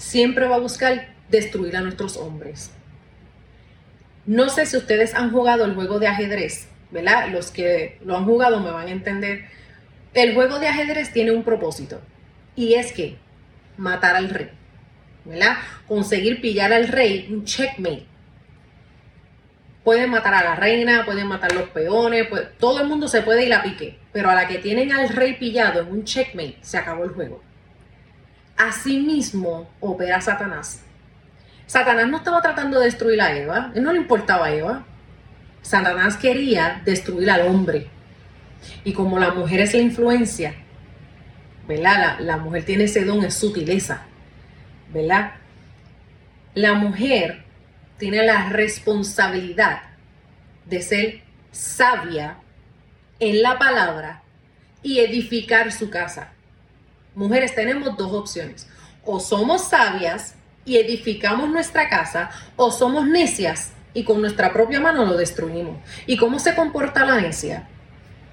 siempre 0.00 0.48
va 0.48 0.56
a 0.56 0.60
buscar 0.60 1.08
destruir 1.28 1.76
a 1.76 1.82
nuestros 1.82 2.16
hombres. 2.16 2.70
No 4.26 4.48
sé 4.48 4.66
si 4.66 4.76
ustedes 4.76 5.14
han 5.14 5.30
jugado 5.30 5.64
el 5.64 5.74
juego 5.74 5.98
de 5.98 6.06
ajedrez, 6.06 6.68
¿verdad? 6.90 7.28
Los 7.28 7.50
que 7.50 7.98
lo 8.04 8.16
han 8.16 8.24
jugado 8.24 8.60
me 8.60 8.70
van 8.70 8.88
a 8.88 8.92
entender. 8.92 9.44
El 10.14 10.34
juego 10.34 10.58
de 10.58 10.68
ajedrez 10.68 11.12
tiene 11.12 11.32
un 11.32 11.44
propósito 11.44 12.00
y 12.56 12.74
es 12.74 12.92
que 12.92 13.16
matar 13.76 14.16
al 14.16 14.30
rey, 14.30 14.50
¿verdad? 15.24 15.56
Conseguir 15.86 16.40
pillar 16.40 16.72
al 16.72 16.88
rey, 16.88 17.28
un 17.30 17.44
checkmate. 17.44 18.06
Pueden 19.84 20.10
matar 20.10 20.34
a 20.34 20.44
la 20.44 20.56
reina, 20.56 21.04
pueden 21.04 21.26
matar 21.26 21.52
los 21.52 21.68
peones, 21.70 22.26
pues, 22.28 22.56
todo 22.58 22.80
el 22.80 22.88
mundo 22.88 23.06
se 23.06 23.22
puede 23.22 23.44
ir 23.44 23.52
a 23.52 23.62
pique, 23.62 23.98
pero 24.12 24.30
a 24.30 24.34
la 24.34 24.46
que 24.46 24.58
tienen 24.58 24.92
al 24.92 25.08
rey 25.08 25.34
pillado 25.34 25.80
en 25.80 25.88
un 25.88 26.04
checkmate, 26.04 26.56
se 26.60 26.78
acabó 26.78 27.04
el 27.04 27.10
juego. 27.10 27.49
Asimismo 28.60 29.70
opera 29.80 30.20
Satanás. 30.20 30.82
Satanás 31.66 32.06
no 32.08 32.18
estaba 32.18 32.42
tratando 32.42 32.78
de 32.78 32.84
destruir 32.84 33.22
a 33.22 33.34
Eva, 33.34 33.72
él 33.74 33.82
no 33.82 33.90
le 33.90 34.00
importaba 34.00 34.46
a 34.48 34.52
Eva. 34.52 34.84
Satanás 35.62 36.18
quería 36.18 36.82
destruir 36.84 37.30
al 37.30 37.46
hombre. 37.46 37.86
Y 38.84 38.92
como 38.92 39.18
la 39.18 39.32
mujer 39.32 39.60
es 39.60 39.72
la 39.72 39.80
influencia, 39.80 40.54
¿verdad? 41.66 42.18
La, 42.18 42.20
la 42.20 42.36
mujer 42.36 42.66
tiene 42.66 42.84
ese 42.84 43.02
don, 43.06 43.24
es 43.24 43.32
sutileza, 43.32 44.02
¿verdad? 44.92 45.36
La 46.52 46.74
mujer 46.74 47.44
tiene 47.96 48.26
la 48.26 48.50
responsabilidad 48.50 49.84
de 50.66 50.82
ser 50.82 51.22
sabia 51.50 52.36
en 53.20 53.40
la 53.40 53.58
palabra 53.58 54.20
y 54.82 54.98
edificar 54.98 55.72
su 55.72 55.88
casa. 55.88 56.34
Mujeres, 57.14 57.54
tenemos 57.54 57.96
dos 57.96 58.12
opciones. 58.12 58.68
O 59.04 59.18
somos 59.18 59.68
sabias 59.68 60.34
y 60.64 60.76
edificamos 60.76 61.48
nuestra 61.48 61.88
casa, 61.88 62.30
o 62.56 62.70
somos 62.70 63.06
necias 63.06 63.72
y 63.94 64.04
con 64.04 64.20
nuestra 64.20 64.52
propia 64.52 64.80
mano 64.80 65.04
lo 65.04 65.16
destruimos. 65.16 65.78
¿Y 66.06 66.16
cómo 66.16 66.38
se 66.38 66.54
comporta 66.54 67.04
la 67.04 67.20
necia? 67.20 67.68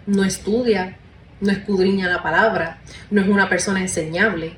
No 0.05 0.23
estudia, 0.23 0.97
no 1.41 1.51
escudriña 1.51 2.07
la 2.07 2.21
palabra, 2.21 2.79
no 3.09 3.21
es 3.21 3.27
una 3.27 3.49
persona 3.49 3.81
enseñable, 3.81 4.57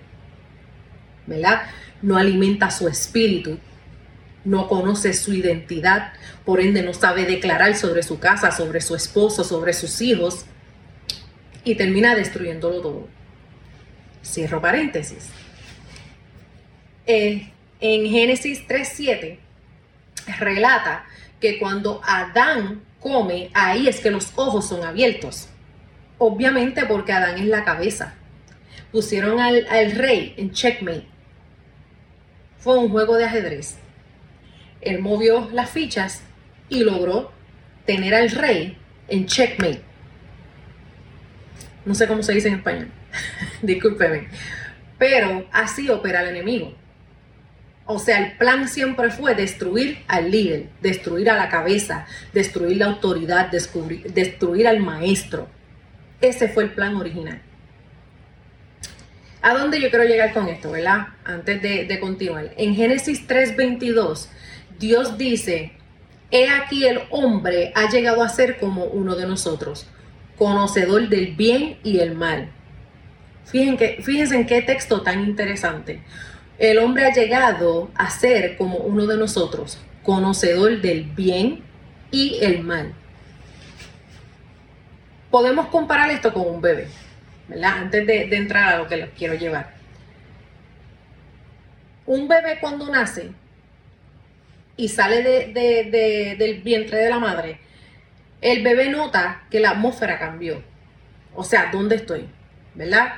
¿verdad? 1.26 1.64
No 2.02 2.18
alimenta 2.18 2.72
su 2.72 2.88
espíritu, 2.88 3.60
no 4.46 4.68
conoce 4.68 5.14
su 5.14 5.34
identidad, 5.34 6.14
por 6.46 6.60
ende 6.60 6.82
no 6.82 6.94
sabe 6.94 7.26
declarar 7.26 7.76
sobre 7.76 8.04
su 8.04 8.20
casa, 8.20 8.52
sobre 8.52 8.82
su 8.82 8.96
esposo, 8.96 9.44
sobre 9.44 9.74
sus 9.74 10.02
hijos 10.02 10.46
y 11.64 11.76
termina 11.76 12.16
destruyéndolo 12.16 12.82
todo. 12.82 13.19
Cierro 14.24 14.62
paréntesis. 14.62 15.30
Eh, 17.06 17.52
en 17.80 18.10
Génesis 18.10 18.68
3.7 18.68 19.40
relata 20.40 21.06
que 21.40 21.58
cuando 21.58 22.02
Adán 22.06 22.84
come, 23.00 23.50
ahí 23.54 23.88
es 23.88 24.00
que 24.00 24.12
los 24.12 24.32
ojos 24.36 24.68
son 24.68 24.86
abiertos. 24.86 25.50
Obviamente 26.18 26.86
porque 26.86 27.14
Adán 27.14 27.38
es 27.38 27.46
la 27.46 27.64
cabeza. 27.64 28.14
Pusieron 28.92 29.40
al, 29.40 29.66
al 29.70 29.92
rey 29.92 30.34
en 30.38 30.52
checkmate. 30.52 31.06
Fue 32.58 32.78
un 32.78 32.90
juego 32.90 33.16
de 33.16 33.26
ajedrez 33.26 33.78
él 34.82 35.00
movió 35.00 35.50
las 35.52 35.70
fichas 35.70 36.22
y 36.70 36.84
logró 36.84 37.32
tener 37.86 38.14
al 38.14 38.30
rey 38.30 38.78
en 39.08 39.26
checkmate. 39.26 39.82
No 41.86 41.96
sé 41.96 42.08
cómo 42.08 42.24
se 42.24 42.34
dice 42.34 42.50
en 42.50 42.56
español, 42.56 42.90
discúlpeme. 43.62 44.28
Pero 44.98 45.48
así 45.51 45.89
opera 45.89 46.22
el 46.22 46.30
enemigo. 46.30 46.74
O 47.86 47.98
sea, 47.98 48.20
el 48.20 48.38
plan 48.38 48.68
siempre 48.68 49.10
fue 49.10 49.34
destruir 49.34 50.04
al 50.08 50.30
líder, 50.30 50.70
destruir 50.82 51.30
a 51.30 51.36
la 51.36 51.50
cabeza, 51.50 52.06
destruir 52.34 52.78
la 52.78 52.86
autoridad, 52.86 53.50
destruir 53.50 54.68
al 54.68 54.80
maestro. 54.80 55.48
Ese 56.22 56.50
fue 56.50 56.66
el 56.66 56.72
plan 56.72 56.96
original. 56.98 57.42
¿A 59.42 59.54
dónde 59.54 59.82
yo 59.82 59.89
quiero 59.89 60.06
llegar 60.06 60.34
con 60.34 60.50
esto, 60.50 60.70
verdad? 60.70 61.08
Antes 61.24 61.62
de, 61.62 61.86
de 61.86 62.00
continuar. 62.00 62.54
En 62.58 62.75
Génesis 62.75 63.28
3:22 63.28 64.28
Dios 64.80 65.18
dice, 65.18 65.74
he 66.32 66.48
aquí 66.50 66.86
el 66.86 67.01
hombre 67.10 67.74
ha 67.75 67.89
llegado 67.89 68.24
a 68.24 68.30
ser 68.30 68.58
como 68.58 68.86
uno 68.86 69.16
de 69.16 69.28
nosotros, 69.28 69.88
conocedor 70.38 71.10
del 71.10 71.36
bien 71.36 71.80
y 71.84 72.00
el 72.00 72.16
mal. 72.16 72.50
Fíjense, 73.51 74.36
en 74.36 74.46
qué 74.46 74.62
texto 74.62 75.01
tan 75.01 75.22
interesante. 75.22 76.01
El 76.58 76.77
hombre 76.77 77.06
ha 77.06 77.13
llegado 77.13 77.89
a 77.96 78.10
ser 78.10 78.58
como 78.58 78.77
uno 78.77 79.08
de 79.08 79.18
nosotros, 79.18 79.79
conocedor 80.03 80.82
del 80.82 81.03
bien 81.03 81.63
y 82.12 82.38
el 82.41 82.63
mal. 82.63 82.94
Podemos 85.32 85.68
comparar 85.68 86.10
esto 86.12 86.34
con 86.34 86.48
un 86.48 86.62
bebé, 86.62 86.88
¿verdad? 87.48 87.77
Antes 87.77 88.06
de 88.06 88.36
entrar 88.36 88.74
a 88.74 88.77
lo 88.77 88.88
que 88.88 88.98
les 88.98 89.10
quiero 89.12 89.34
llevar. 89.36 89.74
Un 92.06 92.27
bebé 92.27 92.58
cuando 92.60 92.91
nace 92.91 93.32
y 94.75 94.88
sale 94.88 95.51
del 95.53 96.62
vientre 96.62 96.98
de 96.98 97.10
la 97.10 97.20
madre, 97.20 97.60
el 98.41 98.63
bebé 98.63 98.89
nota 98.89 99.44
que 99.51 99.60
la 99.60 99.72
atmósfera 99.72 100.18
cambió. 100.18 100.63
O 101.36 101.44
sea, 101.44 101.70
¿dónde 101.72 101.96
estoy? 101.96 102.27
¿Verdad? 102.76 103.14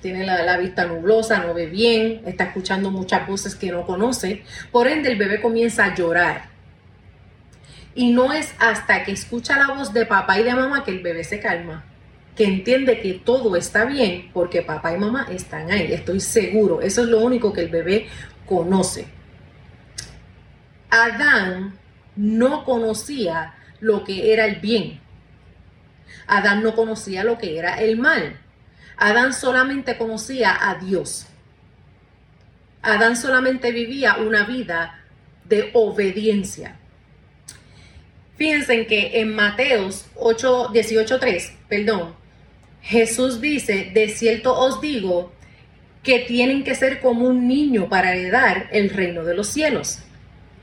Tiene 0.00 0.24
la, 0.24 0.56
vista 0.58 0.84
nublosa, 0.84 1.38
no 1.40 1.54
ve 1.54 1.66
bien, 1.66 2.22
está 2.26 2.44
escuchando 2.44 2.90
muchas 2.90 3.26
voces 3.26 3.54
que 3.54 3.70
no 3.70 3.84
conoce. 3.86 4.44
Por 4.70 4.86
ende, 4.86 5.10
el 5.10 5.18
bebé 5.18 5.40
comienza 5.40 5.84
a 5.84 5.94
llorar. 5.94 6.48
Y 7.94 8.12
no 8.12 8.32
es 8.32 8.54
hasta 8.58 9.04
que 9.04 9.12
escucha 9.12 9.58
la 9.58 9.74
voz 9.74 9.92
de 9.92 10.04
papá 10.04 10.38
y 10.38 10.44
de 10.44 10.54
mamá 10.54 10.84
que 10.84 10.90
el 10.90 11.00
bebé 11.00 11.24
se 11.24 11.40
calma, 11.40 11.84
que 12.36 12.44
entiende 12.44 13.00
que 13.00 13.14
todo 13.14 13.56
está 13.56 13.86
bien 13.86 14.30
porque 14.34 14.60
papá 14.60 14.92
y 14.92 14.98
mamá 14.98 15.26
están 15.30 15.70
ahí. 15.70 15.92
Estoy 15.92 16.20
seguro, 16.20 16.82
eso 16.82 17.02
es 17.02 17.08
lo 17.08 17.20
único 17.20 17.52
que 17.52 17.62
el 17.62 17.68
bebé 17.68 18.06
conoce. 18.44 19.06
Adán 20.90 21.78
no 22.16 22.64
conocía 22.64 23.54
lo 23.80 24.04
que 24.04 24.32
era 24.32 24.44
el 24.44 24.56
bien. 24.56 25.00
Adán 26.26 26.62
no 26.62 26.74
conocía 26.74 27.24
lo 27.24 27.38
que 27.38 27.58
era 27.58 27.80
el 27.80 27.98
mal. 27.98 28.40
Adán 28.96 29.32
solamente 29.32 29.98
conocía 29.98 30.56
a 30.58 30.76
Dios. 30.76 31.26
Adán 32.82 33.16
solamente 33.16 33.72
vivía 33.72 34.16
una 34.16 34.44
vida 34.44 35.00
de 35.44 35.70
obediencia. 35.74 36.76
Fíjense 38.36 38.74
en 38.74 38.86
que 38.86 39.20
en 39.20 39.34
Mateos 39.34 40.06
8, 40.16 40.70
18, 40.72 41.18
3, 41.18 41.52
perdón, 41.68 42.14
Jesús 42.82 43.40
dice, 43.40 43.90
de 43.92 44.08
cierto 44.08 44.56
os 44.56 44.80
digo 44.80 45.32
que 46.02 46.20
tienen 46.20 46.62
que 46.62 46.74
ser 46.74 47.00
como 47.00 47.26
un 47.26 47.48
niño 47.48 47.88
para 47.88 48.14
heredar 48.14 48.68
el 48.70 48.90
reino 48.90 49.24
de 49.24 49.34
los 49.34 49.48
cielos. 49.48 49.98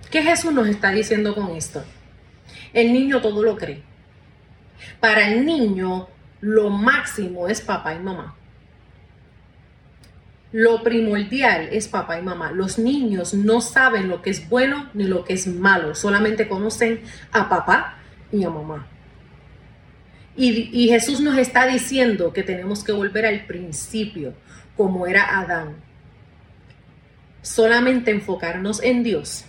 ¿Qué 0.09 0.23
Jesús 0.23 0.53
nos 0.53 0.67
está 0.67 0.91
diciendo 0.91 1.35
con 1.35 1.55
esto? 1.55 1.83
El 2.71 2.93
niño 2.93 3.21
todo 3.21 3.43
lo 3.43 3.57
cree. 3.57 3.81
Para 4.99 5.27
el 5.27 5.45
niño 5.45 6.07
lo 6.43 6.69
máximo 6.69 7.47
es 7.47 7.61
papá 7.61 7.95
y 7.95 7.99
mamá. 7.99 8.35
Lo 10.51 10.83
primordial 10.83 11.69
es 11.71 11.87
papá 11.87 12.19
y 12.19 12.21
mamá. 12.21 12.51
Los 12.51 12.77
niños 12.77 13.33
no 13.33 13.61
saben 13.61 14.09
lo 14.09 14.21
que 14.21 14.31
es 14.31 14.49
bueno 14.49 14.89
ni 14.93 15.05
lo 15.05 15.23
que 15.23 15.33
es 15.33 15.47
malo, 15.47 15.95
solamente 15.95 16.49
conocen 16.49 17.01
a 17.31 17.47
papá 17.47 17.97
y 18.29 18.43
a 18.43 18.49
mamá. 18.49 18.87
Y, 20.35 20.87
Jesús 20.89 21.21
nos 21.21 21.37
está 21.37 21.65
diciendo 21.65 22.33
que 22.33 22.43
tenemos 22.43 22.83
que 22.83 22.91
volver 22.91 23.25
al 23.25 23.45
principio, 23.45 24.33
como 24.75 25.07
era 25.07 25.39
Adán. 25.39 25.75
Solamente 27.41 28.11
enfocarnos 28.11 28.83
en 28.83 29.03
Dios, 29.03 29.45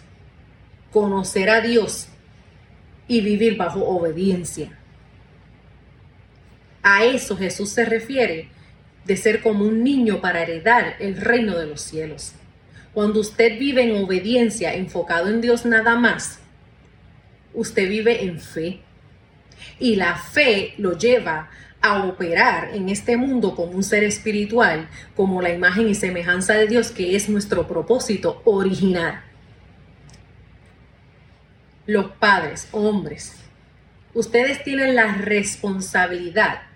conocer 0.92 1.50
a 1.50 1.60
Dios 1.60 2.08
y 3.08 3.20
vivir 3.20 3.56
bajo 3.56 3.84
obediencia. 3.84 4.78
A 6.86 7.06
eso 7.06 7.34
Jesús 7.38 7.70
se 7.70 7.86
refiere 7.86 8.50
de 9.06 9.16
ser 9.16 9.40
como 9.40 9.64
un 9.64 9.82
niño 9.82 10.20
para 10.20 10.42
heredar 10.42 10.96
el 11.00 11.16
reino 11.16 11.58
de 11.58 11.66
los 11.66 11.80
cielos. 11.80 12.34
Cuando 12.92 13.20
usted 13.20 13.58
vive 13.58 13.84
en 13.84 14.04
obediencia, 14.04 14.74
enfocado 14.74 15.30
en 15.30 15.40
Dios 15.40 15.64
nada 15.64 15.96
más, 15.96 16.40
usted 17.54 17.88
vive 17.88 18.24
en 18.24 18.38
fe. 18.38 18.80
Y 19.78 19.96
la 19.96 20.14
fe 20.16 20.74
lo 20.76 20.98
lleva 20.98 21.48
a 21.80 22.04
operar 22.04 22.74
en 22.74 22.90
este 22.90 23.16
mundo 23.16 23.56
como 23.56 23.72
un 23.72 23.82
ser 23.82 24.04
espiritual, 24.04 24.86
como 25.16 25.40
la 25.40 25.54
imagen 25.54 25.88
y 25.88 25.94
semejanza 25.94 26.52
de 26.52 26.66
Dios, 26.66 26.90
que 26.90 27.16
es 27.16 27.30
nuestro 27.30 27.66
propósito 27.66 28.42
original. 28.44 29.22
Los 31.86 32.10
padres, 32.10 32.68
hombres, 32.72 33.36
ustedes 34.12 34.62
tienen 34.64 34.94
la 34.94 35.14
responsabilidad 35.14 36.73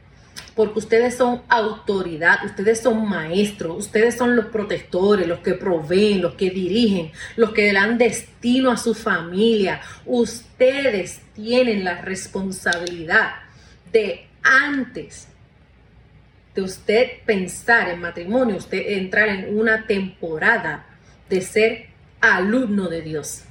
porque 0.59 0.81
ustedes 0.81 1.15
son 1.15 1.43
autoridad, 1.49 2.45
ustedes 2.45 2.81
son 2.81 3.09
maestros, 3.09 3.77
ustedes 3.79 4.17
son 4.17 4.35
los 4.35 4.47
protectores, 4.47 5.25
los 5.25 5.39
que 5.39 5.55
proveen, 5.55 6.21
los 6.21 6.35
que 6.35 6.51
dirigen, 6.51 7.13
los 7.37 7.53
que 7.53 7.73
dan 7.73 7.97
destino 7.97 8.73
a 8.73 8.77
su 8.77 8.93
familia. 8.93 9.81
Ustedes 10.05 11.21
tienen 11.33 11.85
la 11.85 12.03
responsabilidad 12.03 13.35
de 13.93 14.27
antes 14.43 15.29
de 16.57 16.63
usted 16.63 17.07
pensar 17.25 17.91
en 17.91 18.01
matrimonio, 18.01 18.57
usted 18.57 18.83
entrar 18.85 19.29
en 19.29 19.57
una 19.57 19.87
temporada 19.87 20.87
de 21.31 21.41
ser 21.41 21.87
alumno 22.21 22.89
de 22.89 23.03
Dios, 23.03 23.45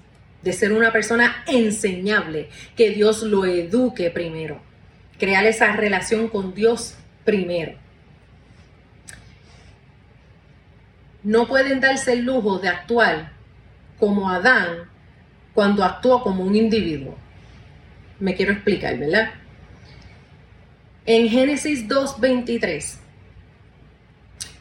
de 0.44 0.52
ser 0.52 0.74
una 0.74 0.92
persona 0.92 1.46
enseñable, 1.48 2.50
que 2.76 2.90
Dios 2.90 3.24
lo 3.24 3.46
eduque 3.46 4.10
primero 4.12 4.68
crear 5.18 5.46
esa 5.46 5.72
relación 5.74 6.28
con 6.28 6.54
Dios 6.54 6.96
primero. 7.26 7.74
No 11.24 11.48
pueden 11.48 11.80
darse 11.82 12.14
el 12.14 12.24
lujo 12.24 12.60
de 12.60 12.70
actuar 12.70 13.34
como 14.00 14.30
Adán 14.30 14.90
cuando 15.54 15.84
actuó 15.84 16.22
como 16.22 16.44
un 16.44 16.56
individuo. 16.56 17.18
Me 18.20 18.36
quiero 18.36 18.54
explicar, 18.54 18.98
¿verdad? 18.98 19.32
En 21.06 21.28
Génesis 21.30 21.88
2.23, 21.88 22.98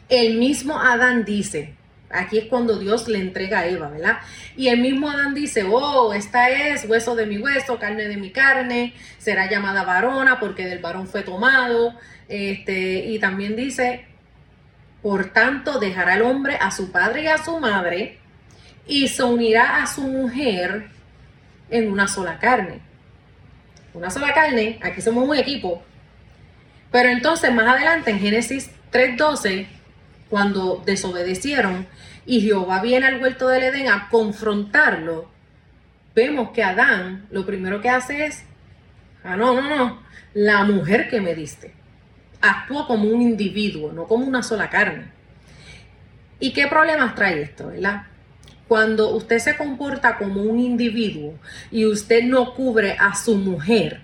el 0.09 0.37
mismo 0.37 0.79
Adán 0.79 1.23
dice, 1.23 1.76
Aquí 2.09 2.37
es 2.37 2.45
cuando 2.45 2.79
Dios 2.79 3.07
le 3.09 3.19
entrega 3.19 3.59
a 3.59 3.67
Eva, 3.67 3.89
¿verdad? 3.89 4.19
Y 4.55 4.69
el 4.69 4.79
mismo 4.79 5.09
Adán 5.09 5.33
dice, 5.33 5.63
oh, 5.63 6.13
esta 6.13 6.49
es 6.49 6.85
hueso 6.85 7.15
de 7.15 7.25
mi 7.25 7.37
hueso, 7.37 7.77
carne 7.79 8.07
de 8.07 8.15
mi 8.15 8.31
carne, 8.31 8.93
será 9.17 9.49
llamada 9.49 9.83
varona 9.83 10.39
porque 10.39 10.65
del 10.65 10.79
varón 10.79 11.07
fue 11.07 11.23
tomado. 11.23 11.93
Este, 12.29 13.05
y 13.05 13.19
también 13.19 13.55
dice, 13.57 14.05
por 15.01 15.31
tanto, 15.33 15.79
dejará 15.79 16.15
el 16.15 16.21
hombre 16.21 16.57
a 16.59 16.71
su 16.71 16.91
padre 16.91 17.23
y 17.23 17.27
a 17.27 17.43
su 17.43 17.59
madre 17.59 18.19
y 18.87 19.09
se 19.09 19.23
unirá 19.23 19.83
a 19.83 19.87
su 19.87 20.01
mujer 20.01 20.87
en 21.69 21.91
una 21.91 22.07
sola 22.07 22.39
carne. 22.39 22.79
Una 23.93 24.09
sola 24.09 24.33
carne, 24.33 24.79
aquí 24.81 25.01
somos 25.01 25.27
un 25.27 25.35
equipo. 25.35 25.83
Pero 26.91 27.09
entonces 27.09 27.53
más 27.53 27.67
adelante 27.67 28.11
en 28.11 28.19
Génesis 28.19 28.71
3.12 28.93 29.76
cuando 30.29 30.83
desobedecieron 30.85 31.87
y 32.25 32.41
Jehová 32.41 32.81
viene 32.81 33.07
al 33.07 33.21
huerto 33.21 33.47
del 33.47 33.63
Edén 33.63 33.87
a 33.87 34.09
confrontarlo, 34.09 35.29
vemos 36.13 36.49
que 36.51 36.63
Adán 36.63 37.25
lo 37.31 37.45
primero 37.45 37.81
que 37.81 37.89
hace 37.89 38.25
es, 38.25 38.43
ah, 39.23 39.37
no, 39.37 39.53
no, 39.53 39.75
no, 39.75 40.01
la 40.33 40.63
mujer 40.63 41.09
que 41.09 41.21
me 41.21 41.33
diste. 41.33 41.73
Actúa 42.41 42.85
como 42.85 43.09
un 43.09 43.21
individuo, 43.21 43.91
no 43.91 44.05
como 44.05 44.25
una 44.25 44.43
sola 44.43 44.69
carne. 44.69 45.05
¿Y 46.39 46.51
qué 46.53 46.67
problemas 46.67 47.15
trae 47.15 47.41
esto, 47.41 47.67
verdad? 47.67 48.03
Cuando 48.67 49.15
usted 49.15 49.39
se 49.39 49.55
comporta 49.55 50.17
como 50.17 50.41
un 50.41 50.59
individuo 50.59 51.39
y 51.71 51.85
usted 51.85 52.23
no 52.23 52.53
cubre 52.53 52.97
a 52.99 53.15
su 53.15 53.37
mujer, 53.37 54.01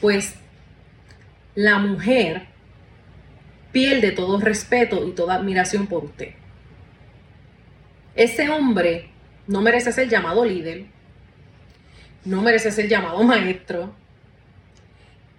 pues 0.00 0.34
la 1.54 1.78
mujer 1.78 2.49
pierde 3.72 4.12
todo 4.12 4.38
respeto 4.40 5.06
y 5.06 5.12
toda 5.12 5.34
admiración 5.34 5.86
por 5.86 6.04
usted. 6.04 6.34
Ese 8.14 8.50
hombre 8.50 9.10
no 9.46 9.62
merece 9.62 9.92
ser 9.92 10.08
llamado 10.08 10.44
líder, 10.44 10.86
no 12.24 12.42
merece 12.42 12.70
ser 12.70 12.88
llamado 12.88 13.22
maestro, 13.22 13.94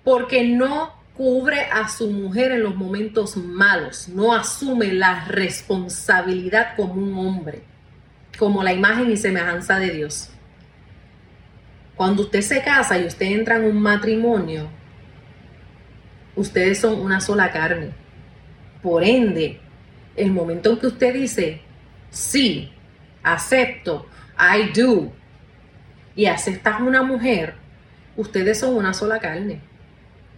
porque 0.03 0.43
no 0.43 0.93
cubre 1.15 1.65
a 1.71 1.87
su 1.89 2.09
mujer 2.09 2.51
en 2.51 2.63
los 2.63 2.75
momentos 2.75 3.37
malos, 3.37 4.09
no 4.09 4.33
asume 4.33 4.93
la 4.93 5.25
responsabilidad 5.25 6.75
como 6.75 6.93
un 6.93 7.13
hombre, 7.17 7.63
como 8.37 8.63
la 8.63 8.73
imagen 8.73 9.11
y 9.11 9.17
semejanza 9.17 9.77
de 9.77 9.91
Dios. 9.91 10.29
Cuando 11.95 12.23
usted 12.23 12.41
se 12.41 12.63
casa 12.63 12.97
y 12.97 13.05
usted 13.05 13.27
entra 13.27 13.57
en 13.57 13.65
un 13.65 13.79
matrimonio, 13.79 14.69
ustedes 16.35 16.79
son 16.79 16.99
una 16.99 17.21
sola 17.21 17.51
carne. 17.51 18.00
Por 18.81 19.03
ende, 19.03 19.59
el 20.15 20.31
momento 20.31 20.71
en 20.71 20.79
que 20.79 20.87
usted 20.87 21.13
dice, 21.13 21.61
sí, 22.09 22.71
acepto, 23.23 24.07
I 24.37 24.71
do, 24.77 25.11
y 26.15 26.25
aceptas 26.25 26.81
una 26.81 27.03
mujer, 27.03 27.55
ustedes 28.17 28.59
son 28.59 28.75
una 28.75 28.93
sola 28.93 29.19
carne. 29.19 29.61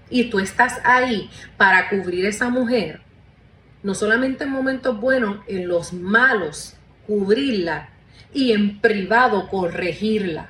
Y 0.10 0.30
tú 0.30 0.40
estás 0.40 0.80
ahí 0.84 1.30
para 1.58 1.90
cubrir 1.90 2.26
esa 2.26 2.50
mujer, 2.50 3.02
no 3.82 3.96
solamente 3.96 4.44
en 4.44 4.52
momentos 4.52 5.00
buenos, 5.00 5.40
en 5.48 5.68
los 5.68 5.94
malos, 5.94 6.76
cubrirla 7.08 7.90
y 8.34 8.52
en 8.52 8.80
privado 8.80 9.48
corregirla. 9.50 10.50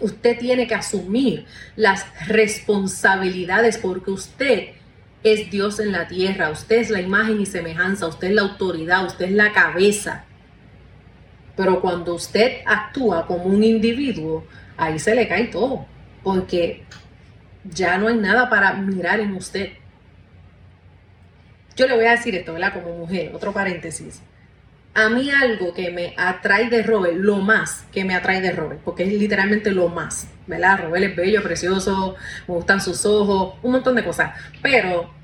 Usted 0.00 0.38
tiene 0.38 0.66
que 0.66 0.74
asumir 0.74 1.46
las 1.74 2.06
responsabilidades 2.28 3.78
porque 3.78 4.10
usted 4.10 4.75
es 5.32 5.50
Dios 5.50 5.80
en 5.80 5.92
la 5.92 6.06
tierra, 6.06 6.50
usted 6.50 6.76
es 6.76 6.90
la 6.90 7.00
imagen 7.00 7.40
y 7.40 7.46
semejanza, 7.46 8.06
usted 8.06 8.28
es 8.28 8.34
la 8.34 8.42
autoridad, 8.42 9.06
usted 9.06 9.26
es 9.26 9.32
la 9.32 9.52
cabeza. 9.52 10.24
Pero 11.56 11.80
cuando 11.80 12.14
usted 12.14 12.58
actúa 12.64 13.26
como 13.26 13.44
un 13.44 13.64
individuo, 13.64 14.46
ahí 14.76 14.98
se 14.98 15.14
le 15.14 15.26
cae 15.26 15.46
todo, 15.46 15.86
porque 16.22 16.84
ya 17.64 17.98
no 17.98 18.08
hay 18.08 18.16
nada 18.16 18.48
para 18.48 18.74
mirar 18.74 19.18
en 19.18 19.34
usted. 19.34 19.70
Yo 21.74 21.86
le 21.86 21.96
voy 21.96 22.06
a 22.06 22.12
decir 22.12 22.34
esto, 22.34 22.52
¿verdad? 22.52 22.72
Como 22.72 22.96
mujer, 22.96 23.32
otro 23.34 23.52
paréntesis. 23.52 24.22
A 24.94 25.08
mí 25.10 25.28
algo 25.30 25.74
que 25.74 25.90
me 25.90 26.14
atrae 26.16 26.70
de 26.70 26.82
Robert, 26.82 27.16
lo 27.16 27.38
más 27.38 27.84
que 27.92 28.04
me 28.04 28.14
atrae 28.14 28.40
de 28.40 28.52
Robert, 28.52 28.80
porque 28.82 29.02
es 29.02 29.12
literalmente 29.12 29.70
lo 29.70 29.88
más, 29.88 30.28
¿verdad? 30.46 30.84
Robert 30.84 31.04
es 31.04 31.16
bello, 31.16 31.42
precioso, 31.42 32.14
me 32.46 32.54
gustan 32.54 32.80
sus 32.80 33.04
ojos, 33.04 33.56
un 33.62 33.72
montón 33.72 33.96
de 33.96 34.04
cosas. 34.04 34.30
Pero 34.62 35.15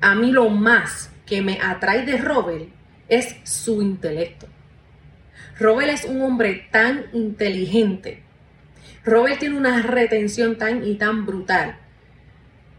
a 0.00 0.14
mí 0.14 0.32
lo 0.32 0.48
más 0.48 1.10
que 1.26 1.42
me 1.42 1.58
atrae 1.60 2.04
de 2.04 2.16
Robert 2.16 2.68
es 3.08 3.36
su 3.44 3.82
intelecto. 3.82 4.46
Robert 5.58 5.90
es 5.90 6.04
un 6.04 6.22
hombre 6.22 6.68
tan 6.70 7.06
inteligente. 7.12 8.22
Robert 9.04 9.38
tiene 9.38 9.56
una 9.56 9.82
retención 9.82 10.56
tan 10.56 10.86
y 10.86 10.94
tan 10.94 11.26
brutal 11.26 11.76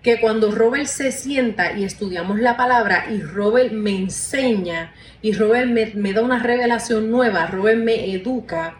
que 0.01 0.21
cuando 0.21 0.51
Robert 0.51 0.86
se 0.86 1.12
sienta 1.12 1.73
y 1.73 1.84
estudiamos 1.84 2.39
la 2.39 2.55
palabra 2.55 3.08
y 3.12 3.21
Robert 3.21 3.73
me 3.73 3.97
enseña 3.97 4.93
y 5.21 5.34
Robert 5.34 5.67
me, 5.67 6.13
da 6.13 6.21
una 6.21 6.39
revelación 6.39 7.12
nueva, 7.12 7.47
Robert 7.47 7.79
me 7.79 8.13
educa, 8.13 8.77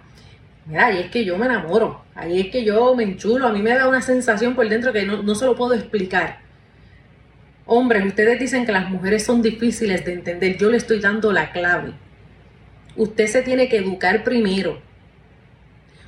mira, 0.66 0.86
ahí 0.88 1.00
es 1.00 1.12
que 1.12 1.26
yo 1.26 1.38
me 1.38 1.48
enamoro, 1.48 2.06
ahí 2.16 2.40
es 2.40 2.48
que 2.48 2.64
yo 2.64 2.96
me 2.96 3.04
enchulo, 3.04 3.48
a 3.48 3.52
mí 3.52 3.62
me 3.62 3.76
da 3.76 3.90
una 3.90 4.02
sensación 4.02 4.56
por 4.56 4.70
dentro 4.70 4.94
que 4.94 5.06
no, 5.06 5.22
no 5.22 5.36
se 5.36 5.46
lo 5.46 5.56
puedo 5.56 5.74
explicar. 5.74 6.49
Hombres, 7.72 8.04
ustedes 8.04 8.40
dicen 8.40 8.66
que 8.66 8.72
las 8.72 8.90
mujeres 8.90 9.24
son 9.24 9.44
difíciles 9.44 10.04
de 10.04 10.14
entender, 10.14 10.58
yo 10.58 10.72
le 10.72 10.78
estoy 10.78 11.00
dando 11.00 11.32
la 11.32 11.52
clave. 11.52 11.94
Usted 12.96 13.28
se 13.28 13.44
tiene 13.44 13.70
que 13.70 13.78
educar 13.78 14.24
primero 14.24 14.82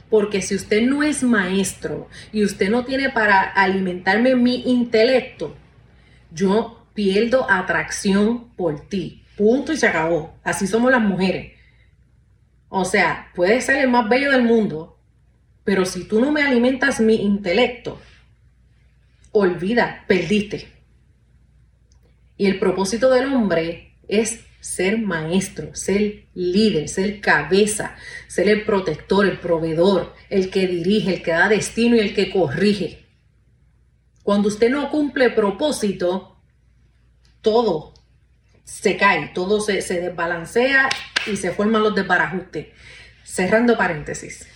Porque 0.09 0.41
si 0.41 0.55
usted 0.55 0.81
no 0.81 1.03
es 1.03 1.21
maestro 1.21 2.09
y 2.31 2.43
usted 2.43 2.71
no 2.71 2.83
tiene 2.83 3.11
para 3.11 3.43
alimentarme 3.43 4.35
mi 4.35 4.63
intelecto, 4.71 5.55
yo 6.31 6.87
pierdo 6.95 7.45
atracción 7.47 8.49
por 8.55 8.87
ti. 8.87 9.23
Punto 9.37 9.71
y 9.71 9.77
se 9.77 9.87
acabó. 9.87 10.33
Así 10.43 10.65
somos 10.65 10.91
las 10.91 11.01
mujeres. 11.01 11.53
O 12.69 12.85
sea, 12.85 13.29
puede 13.35 13.61
ser 13.61 13.75
el 13.77 13.89
más 13.91 14.09
bello 14.09 14.31
del 14.31 14.41
mundo, 14.41 14.97
pero 15.63 15.85
si 15.85 16.05
tú 16.05 16.19
no 16.19 16.31
me 16.31 16.41
alimentas 16.41 16.99
mi 16.99 17.17
intelecto, 17.17 18.01
olvida, 19.31 20.05
perdiste. 20.07 20.80
Y 22.41 22.47
el 22.47 22.57
propósito 22.57 23.11
del 23.11 23.31
hombre 23.31 23.99
es 24.07 24.39
ser 24.59 24.97
maestro, 24.97 25.75
ser 25.75 26.25
líder, 26.33 26.89
ser 26.89 27.21
cabeza, 27.21 27.95
ser 28.27 28.49
el 28.49 28.63
protector, 28.63 29.27
el 29.27 29.37
proveedor, 29.37 30.15
el 30.27 30.49
que 30.49 30.65
dirige, 30.65 31.13
el 31.13 31.21
que 31.21 31.33
da 31.33 31.47
destino 31.49 31.97
y 31.97 31.99
el 31.99 32.15
que 32.15 32.31
corrige. 32.31 33.05
Cuando 34.23 34.47
usted 34.47 34.71
no 34.71 34.89
cumple 34.89 35.29
propósito, 35.29 36.41
todo 37.41 37.93
se 38.63 38.97
cae, 38.97 39.29
todo 39.35 39.61
se, 39.61 39.83
desbalancea 39.83 40.89
y 41.31 41.37
se 41.37 41.51
forman 41.51 41.83
los 41.83 41.93
desbarajustes. 41.93 42.69
Cerrando 43.23 43.77
paréntesis. 43.77 44.47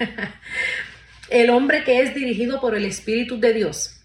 el 1.30 1.50
hombre 1.50 1.84
que 1.84 2.00
es 2.00 2.12
dirigido 2.12 2.60
por 2.60 2.74
el 2.74 2.84
Espíritu 2.84 3.38
de 3.38 3.52
Dios 3.52 4.03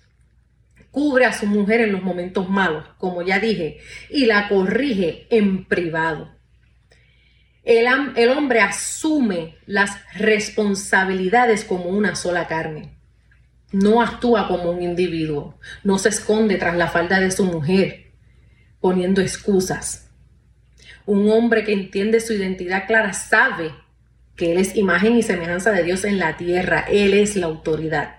cubre 0.92 1.26
a 1.26 1.34
su 1.34 1.46
mujer 1.46 1.82
en 1.82 1.92
los 1.92 2.02
momentos 2.02 2.50
malos, 2.50 2.86
como 2.98 3.22
ya 3.22 3.40
dije, 3.40 3.80
y 4.10 4.26
la 4.26 4.48
corrige 4.48 5.28
en 5.30 5.66
privado. 5.66 6.36
El, 7.64 7.88
el, 8.16 8.30
hombre 8.30 8.62
asume 8.62 9.58
las 9.66 9.92
responsabilidades 10.16 11.64
como 11.64 11.86
una 11.86 12.16
sola 12.16 12.48
carne. 12.48 12.98
No 13.72 14.02
actúa 14.02 14.48
como 14.48 14.72
un 14.72 14.82
individuo, 14.82 15.60
no 15.84 16.00
se 16.00 16.10
esconde 16.10 16.56
tras 16.56 16.76
la 16.76 16.88
falda 16.88 17.20
de 17.20 17.30
su 17.30 17.46
mujer, 17.46 18.14
poniendo 18.80 19.22
excusas. 19.22 20.10
Un 21.06 21.30
hombre 21.30 21.64
que 21.64 21.74
entiende 21.74 22.20
su 22.20 22.34
identidad 22.34 22.88
clara 22.88 23.14
sabe 23.14 23.72
que 24.36 24.54
Él 24.54 24.58
es 24.58 24.76
imagen 24.76 25.18
y 25.18 25.22
semejanza 25.22 25.72
de 25.72 25.84
Dios 25.84 26.06
en 26.06 26.18
la 26.18 26.38
tierra, 26.38 26.86
Él 26.90 27.14
es 27.14 27.36
la 27.36 27.48
autoridad. 27.48 28.19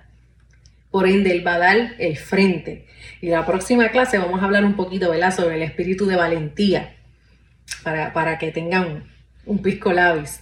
Por 0.90 1.07
ende, 1.07 1.31
Él 1.31 1.46
va 1.46 1.55
a 1.55 1.59
dar 1.59 1.94
el 1.98 2.16
frente. 2.16 2.87
Y 3.20 3.29
la 3.29 3.46
próxima 3.46 3.88
clase 3.90 4.18
vamos 4.18 4.40
a 4.40 4.44
hablar 4.44 4.64
un 4.64 4.74
poquito, 4.74 5.11
¿verdad?, 5.11 5.35
sobre 5.35 5.57
el 5.57 5.62
espíritu 5.62 6.07
de 6.07 6.16
valentía, 6.16 6.96
para, 7.83 8.38
que 8.38 8.50
tengan 8.50 9.05
un 9.46 9.62
pisco 9.62 9.92
labis. 9.92 10.40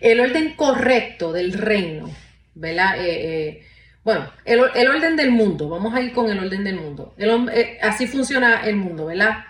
El 0.00 0.20
orden 0.20 0.54
correcto 0.54 1.32
del 1.32 1.52
reino, 1.52 2.10
¿verdad? 2.54 2.98
Eh, 2.98 3.48
eh, 3.48 3.66
bueno, 4.04 4.30
el, 4.44 4.60
orden 4.60 5.16
del 5.16 5.30
mundo, 5.30 5.68
vamos 5.68 5.94
a 5.94 6.02
ir 6.02 6.12
con 6.12 6.30
el 6.30 6.38
orden 6.38 6.62
del 6.62 6.76
mundo. 6.76 7.14
El, 7.16 7.48
eh, 7.54 7.78
así 7.80 8.06
funciona 8.06 8.60
el 8.66 8.76
mundo, 8.76 9.06
¿verdad? 9.06 9.44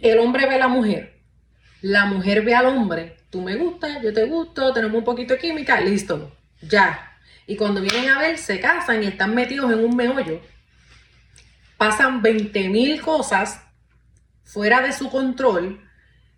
El 0.00 0.18
hombre 0.18 0.46
ve 0.46 0.56
a 0.56 0.58
la 0.58 0.68
mujer, 0.68 1.20
la 1.80 2.06
mujer 2.06 2.42
ve 2.42 2.54
al 2.54 2.66
hombre, 2.66 3.18
tú 3.30 3.40
me 3.40 3.54
gustas, 3.54 4.02
yo 4.02 4.12
te 4.12 4.24
gusto, 4.24 4.72
tenemos 4.72 4.96
un 4.96 5.04
poquito 5.04 5.34
de 5.34 5.40
química, 5.40 5.80
listo, 5.80 6.36
ya, 6.60 7.11
y 7.52 7.56
cuando 7.56 7.82
vienen 7.82 8.08
a 8.08 8.18
ver, 8.18 8.38
se 8.38 8.58
casan 8.60 9.02
y 9.02 9.08
están 9.08 9.34
metidos 9.34 9.70
en 9.70 9.84
un 9.84 9.94
meollo. 9.94 10.40
Pasan 11.76 12.22
20 12.22 12.70
mil 12.70 13.02
cosas 13.02 13.62
fuera 14.42 14.80
de 14.80 14.94
su 14.94 15.10
control 15.10 15.86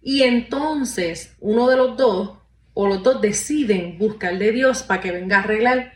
y 0.03 0.23
entonces 0.23 1.37
uno 1.39 1.69
de 1.69 1.77
los 1.77 1.97
dos 1.97 2.39
o 2.73 2.89
los 2.89 3.05
dos 3.05 3.21
deciden 3.21 3.97
buscar 3.97 4.37
de 4.39 4.51
Dios 4.51 4.83
para 4.83 5.01
que 5.01 5.13
venga 5.13 5.37
a 5.37 5.43
arreglar 5.45 5.93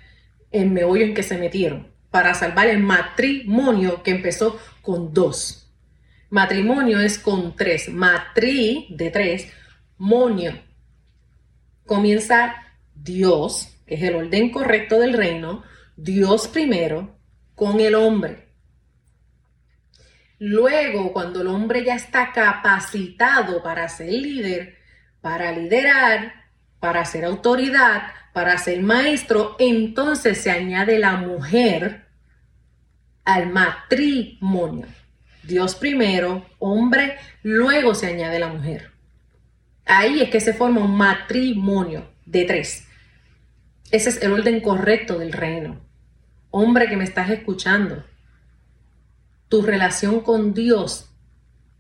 el 0.53 0.71
meollo 0.71 1.05
en 1.05 1.15
que 1.15 1.25
se 1.25 1.37
metieron, 1.37 1.89
para 2.13 2.33
salvar 2.35 2.69
el 2.69 2.79
matrimonio 2.79 4.05
que 4.05 4.13
empezó 4.13 4.61
con 4.83 5.13
dos. 5.13 5.69
Matrimonio 6.31 7.01
es 7.01 7.19
con 7.19 7.57
tres, 7.57 7.89
matri 7.89 8.87
de 8.91 9.11
tres, 9.11 9.49
monio. 9.97 10.57
Comienza 11.87 12.55
Dios, 12.95 13.78
que 13.89 13.95
es 13.95 14.03
el 14.03 14.15
orden 14.15 14.51
correcto 14.51 15.01
del 15.01 15.15
reino, 15.15 15.65
Dios 15.97 16.47
primero 16.47 17.19
con 17.55 17.81
el 17.81 17.95
hombre. 17.95 18.49
Luego, 20.39 21.13
cuando 21.13 21.41
el 21.41 21.49
hombre 21.49 21.85
ya 21.85 21.97
está 21.97 22.33
capacitado 22.33 23.63
para 23.63 23.89
ser 23.89 24.13
líder, 24.13 24.77
para 25.21 25.51
liderar, 25.51 26.35
para 26.79 27.05
ser 27.05 27.25
autoridad, 27.25 28.03
para 28.33 28.57
ser 28.59 28.81
maestro, 28.83 29.57
entonces 29.59 30.39
se 30.39 30.51
añade 30.51 30.99
la 30.99 31.17
mujer 31.17 32.07
al 33.25 33.49
matrimonio. 33.51 34.87
Dios 35.43 35.75
primero, 35.75 36.47
hombre, 36.59 37.17
luego 37.43 37.95
se 37.95 38.07
añade 38.07 38.39
la 38.39 38.49
mujer. 38.49 38.93
Ahí 39.87 40.21
es 40.21 40.31
que 40.31 40.41
se 40.41 40.53
forma 40.53 40.83
un 40.83 40.97
matrimonio 40.97 42.13
de 42.27 42.45
tres. 42.45 42.88
Ese 43.91 44.11
es 44.11 44.23
el 44.23 44.33
orden 44.33 44.61
correcto 44.61 45.19
del 45.19 45.33
reino. 45.33 45.81
Hombre 46.51 46.89
que 46.89 46.97
me 46.97 47.05
estás 47.05 47.31
escuchando, 47.31 48.05
tu 49.49 49.63
relación 49.63 50.21
con 50.21 50.53
Dios 50.53 51.11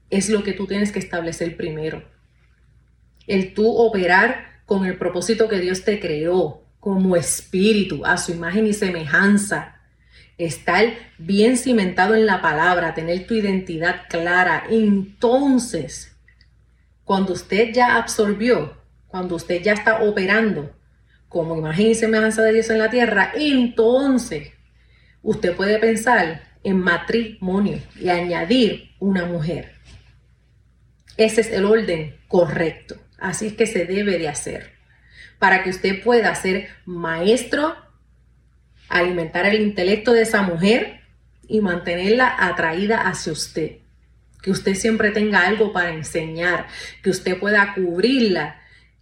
es 0.08 0.30
lo 0.30 0.42
que 0.42 0.54
tú 0.54 0.66
tienes 0.66 0.90
que 0.90 0.98
establecer 0.98 1.56
primero. 1.56 2.02
El 3.26 3.52
tú 3.52 3.68
operar 3.76 4.62
con 4.64 4.86
el 4.86 4.96
propósito 4.96 5.48
que 5.48 5.60
Dios 5.60 5.84
te 5.84 6.00
creó 6.00 6.62
como 6.80 7.14
espíritu, 7.14 8.06
a 8.06 8.16
su 8.16 8.32
imagen 8.32 8.66
y 8.66 8.72
semejanza. 8.72 9.76
Estar 10.38 10.84
bien 11.18 11.58
cimentado 11.58 12.14
en 12.14 12.24
la 12.24 12.40
palabra, 12.40 12.94
tener 12.94 13.26
tu 13.26 13.34
identidad 13.34 14.02
clara. 14.08 14.64
Entonces, 14.70 16.16
cuando 17.04 17.34
usted 17.34 17.72
ya 17.74 17.96
absorbió, 17.96 18.78
cuando 19.08 19.34
usted 19.34 19.62
ya 19.62 19.74
está 19.74 20.02
operando 20.02 20.77
como 21.28 21.56
imagen 21.56 21.88
y 21.88 21.94
semejanza 21.94 22.42
de 22.42 22.52
Dios 22.54 22.70
en 22.70 22.78
la 22.78 22.90
tierra, 22.90 23.32
entonces 23.34 24.52
usted 25.22 25.54
puede 25.54 25.78
pensar 25.78 26.42
en 26.64 26.78
matrimonio 26.78 27.78
y 28.00 28.08
añadir 28.08 28.90
una 28.98 29.26
mujer. 29.26 29.74
Ese 31.16 31.40
es 31.40 31.50
el 31.50 31.64
orden 31.64 32.16
correcto. 32.28 32.96
Así 33.18 33.48
es 33.48 33.52
que 33.54 33.66
se 33.66 33.84
debe 33.84 34.18
de 34.18 34.28
hacer. 34.28 34.72
Para 35.38 35.62
que 35.62 35.70
usted 35.70 36.02
pueda 36.02 36.34
ser 36.34 36.68
maestro, 36.84 37.76
alimentar 38.88 39.46
el 39.46 39.60
intelecto 39.60 40.12
de 40.12 40.22
esa 40.22 40.42
mujer 40.42 41.00
y 41.48 41.60
mantenerla 41.60 42.34
atraída 42.38 43.08
hacia 43.08 43.32
usted. 43.32 43.78
Que 44.42 44.50
usted 44.50 44.74
siempre 44.74 45.10
tenga 45.10 45.46
algo 45.46 45.72
para 45.72 45.90
enseñar, 45.90 46.68
que 47.02 47.10
usted 47.10 47.38
pueda 47.38 47.74
cubrirla 47.74 48.57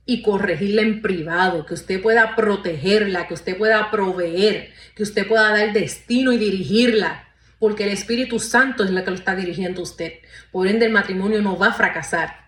y 0.09 0.23
corregirla 0.23 0.83
en 0.83 1.03
privado, 1.03 1.67
que 1.67 1.75
usted 1.75 2.01
pueda 2.01 2.37
protegerla, 2.37 3.27
que 3.27 3.35
usted 3.35 3.59
pueda 3.59 3.91
proveer, 3.91 4.73
que 4.95 5.03
usted 5.03 5.27
pueda 5.27 5.51
dar 5.51 5.73
destino 5.73 6.33
y 6.33 6.39
dirigirla, 6.39 7.29
porque 7.59 7.85
el 7.85 7.91
Espíritu 7.91 8.39
Santo 8.39 8.85
es 8.85 8.91
la 8.91 9.03
que 9.03 9.11
lo 9.11 9.17
está 9.17 9.35
dirigiendo 9.35 9.83
usted. 9.83 10.15
Por 10.53 10.69
ende, 10.69 10.87
el 10.87 10.93
matrimonio 10.93 11.43
no 11.43 11.59
va 11.59 11.69
a 11.69 11.73
fracasar. 11.73 12.47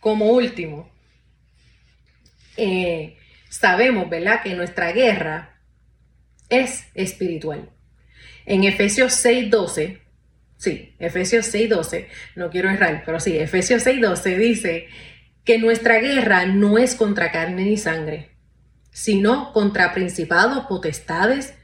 Como 0.00 0.30
último, 0.30 0.90
eh, 2.56 3.18
sabemos, 3.50 4.08
¿verdad?, 4.08 4.42
que 4.42 4.54
nuestra 4.54 4.92
guerra 4.92 5.60
es 6.48 6.86
espiritual. 6.94 7.68
En 8.46 8.64
Efesios 8.64 9.12
6:12, 9.12 10.00
sí, 10.56 10.94
Efesios 10.98 11.46
6:12, 11.52 12.08
no 12.34 12.48
quiero 12.48 12.70
errar, 12.70 13.02
pero 13.04 13.20
sí, 13.20 13.36
Efesios 13.36 13.82
6:12 13.82 14.38
dice 14.38 14.88
que 15.48 15.56
nuestra 15.56 15.98
guerra 15.98 16.44
no 16.44 16.76
es 16.76 16.94
contra 16.94 17.32
carne 17.32 17.64
ni 17.64 17.78
sangre, 17.78 18.28
sino 18.92 19.54
contra 19.54 19.94
principados, 19.94 20.66
potestades 20.66 21.54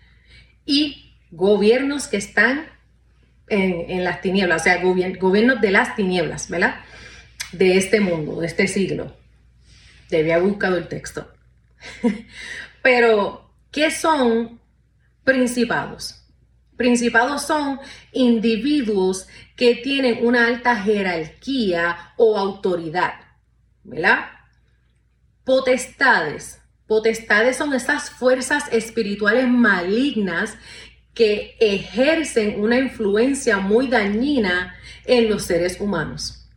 y 0.64 1.18
gobiernos 1.30 2.08
que 2.08 2.16
están 2.16 2.64
en, 3.46 4.02
las 4.02 4.22
tinieblas, 4.22 4.62
o 4.62 4.64
sea, 4.64 4.80
gobiernos 4.80 5.60
de 5.60 5.70
las 5.70 5.96
tinieblas, 5.96 6.48
¿verdad? 6.48 6.76
De 7.52 7.76
este 7.76 8.00
mundo, 8.00 8.40
de 8.40 8.46
este 8.46 8.68
siglo. 8.68 9.14
Debía 10.08 10.36
haber 10.36 10.48
buscado 10.48 10.78
el 10.78 10.88
texto. 10.88 11.30
Pero, 12.82 13.50
¿qué 13.70 13.90
son 13.90 14.62
principados? 15.24 16.24
Principados 16.78 17.42
son 17.42 17.80
individuos 18.12 19.28
que 19.56 19.74
tienen 19.74 20.26
una 20.26 20.46
alta 20.46 20.74
jerarquía 20.74 22.14
o 22.16 22.38
autoridad. 22.38 23.23
¿Verdad? 23.84 24.26
Potestades. 25.44 26.60
Potestades 26.86 27.56
son 27.56 27.72
esas 27.72 28.10
fuerzas 28.10 28.64
espirituales 28.72 29.48
malignas 29.48 30.56
que 31.14 31.56
ejercen 31.60 32.60
una 32.60 32.78
influencia 32.78 33.58
muy 33.58 33.88
dañina 33.88 34.74
en 35.04 35.30
los 35.30 35.44
seres 35.44 35.80
humanos. 35.80 36.48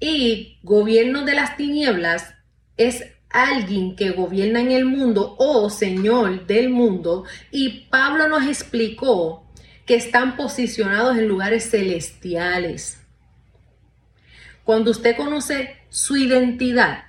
Y 0.00 0.58
gobierno 0.62 1.24
de 1.24 1.34
las 1.34 1.56
tinieblas 1.56 2.34
es 2.76 3.04
alguien 3.30 3.96
que 3.96 4.10
gobierna 4.10 4.60
en 4.60 4.70
el 4.70 4.84
mundo 4.84 5.34
o 5.38 5.68
Señor 5.68 6.46
del 6.46 6.70
mundo. 6.70 7.24
Y 7.50 7.86
Pablo 7.90 8.28
nos 8.28 8.46
explicó 8.46 9.50
que 9.84 9.96
están 9.96 10.36
posicionados 10.36 11.18
en 11.18 11.28
lugares 11.28 11.70
celestiales. 11.70 13.00
Cuando 14.64 14.90
usted 14.90 15.16
conoce 15.16 15.77
su 15.90 16.16
identidad, 16.16 17.04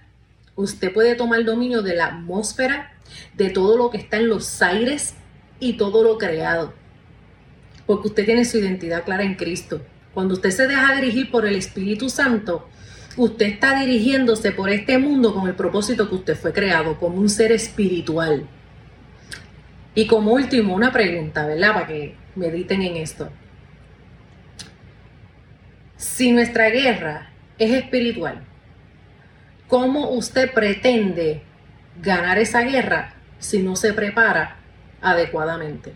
usted 0.56 0.94
puede 0.94 1.16
tomar 1.16 1.44
dominio 1.44 1.82
de 1.82 1.96
la 1.96 2.08
atmósfera, 2.08 2.94
de 3.36 3.50
todo 3.50 3.78
lo 3.78 3.90
que 3.90 3.98
está 3.98 4.18
en 4.18 4.30
los 4.30 4.62
aires 4.62 5.16
y 5.60 5.74
todo 5.74 6.04
lo 6.04 6.18
creado. 6.18 6.74
Porque 7.86 8.08
usted 8.08 8.26
tiene 8.26 8.46
su 8.46 8.58
identidad 8.58 9.04
clara 9.04 9.24
en 9.24 9.36
Cristo. 9.36 9.82
Cuando 10.14 10.36
usted 10.36 10.52
se 10.52 10.68
deja 10.68 10.96
dirigir 10.96 11.32
por 11.32 11.46
el 11.46 11.56
Espíritu 11.56 12.10
Santo, 12.10 12.68
usted 13.18 13.48
está 13.48 13.80
dirigiéndose 13.80 14.52
por 14.52 14.70
este 14.70 14.98
mundo 14.98 15.34
con 15.34 15.48
el 15.48 15.56
propósito 15.56 16.08
que 16.08 16.16
usted 16.16 16.38
fue 16.38 16.54
creado, 16.54 16.98
como 16.98 17.18
un 17.18 17.30
ser 17.30 17.52
espiritual. 17.52 18.48
Y 19.96 20.08
como 20.08 20.34
último, 20.34 20.76
una 20.76 20.92
pregunta, 20.92 21.46
¿verdad? 21.46 21.74
Para 21.74 21.88
que 21.88 22.16
mediten 22.36 22.82
en 22.82 22.98
esto. 22.98 23.30
Si 25.98 26.32
nuestra 26.32 26.70
guerra 26.70 27.32
es 27.58 27.74
espiritual, 27.74 28.46
¿cómo 29.70 30.10
usted 30.10 30.52
pretende 30.52 31.42
ganar 32.02 32.38
esa 32.40 32.62
guerra 32.62 33.14
si 33.38 33.60
no 33.60 33.78
se 33.78 33.94
prepara 33.94 34.58
adecuadamente? 35.02 35.94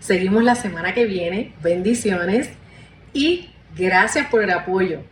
Seguimos 0.00 0.42
la 0.42 0.56
semana 0.56 0.94
que 0.94 1.04
viene. 1.04 1.52
Bendiciones 1.62 2.50
y 3.12 3.50
gracias 3.76 4.26
por 4.28 4.42
el 4.42 4.50
apoyo. 4.50 5.02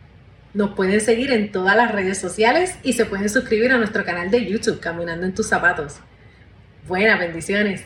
Nos 0.53 0.71
pueden 0.71 0.99
seguir 0.99 1.31
en 1.31 1.51
todas 1.51 1.77
las 1.77 1.91
redes 1.91 2.17
sociales 2.17 2.77
y 2.83 2.93
se 2.93 3.05
pueden 3.05 3.29
suscribir 3.29 3.71
a 3.71 3.77
nuestro 3.77 4.03
canal 4.03 4.31
de 4.31 4.45
YouTube, 4.45 4.79
Caminando 4.79 5.25
en 5.25 5.35
tus 5.35 5.47
zapatos. 5.47 5.99
Buenas 6.87 7.19
bendiciones. 7.19 7.83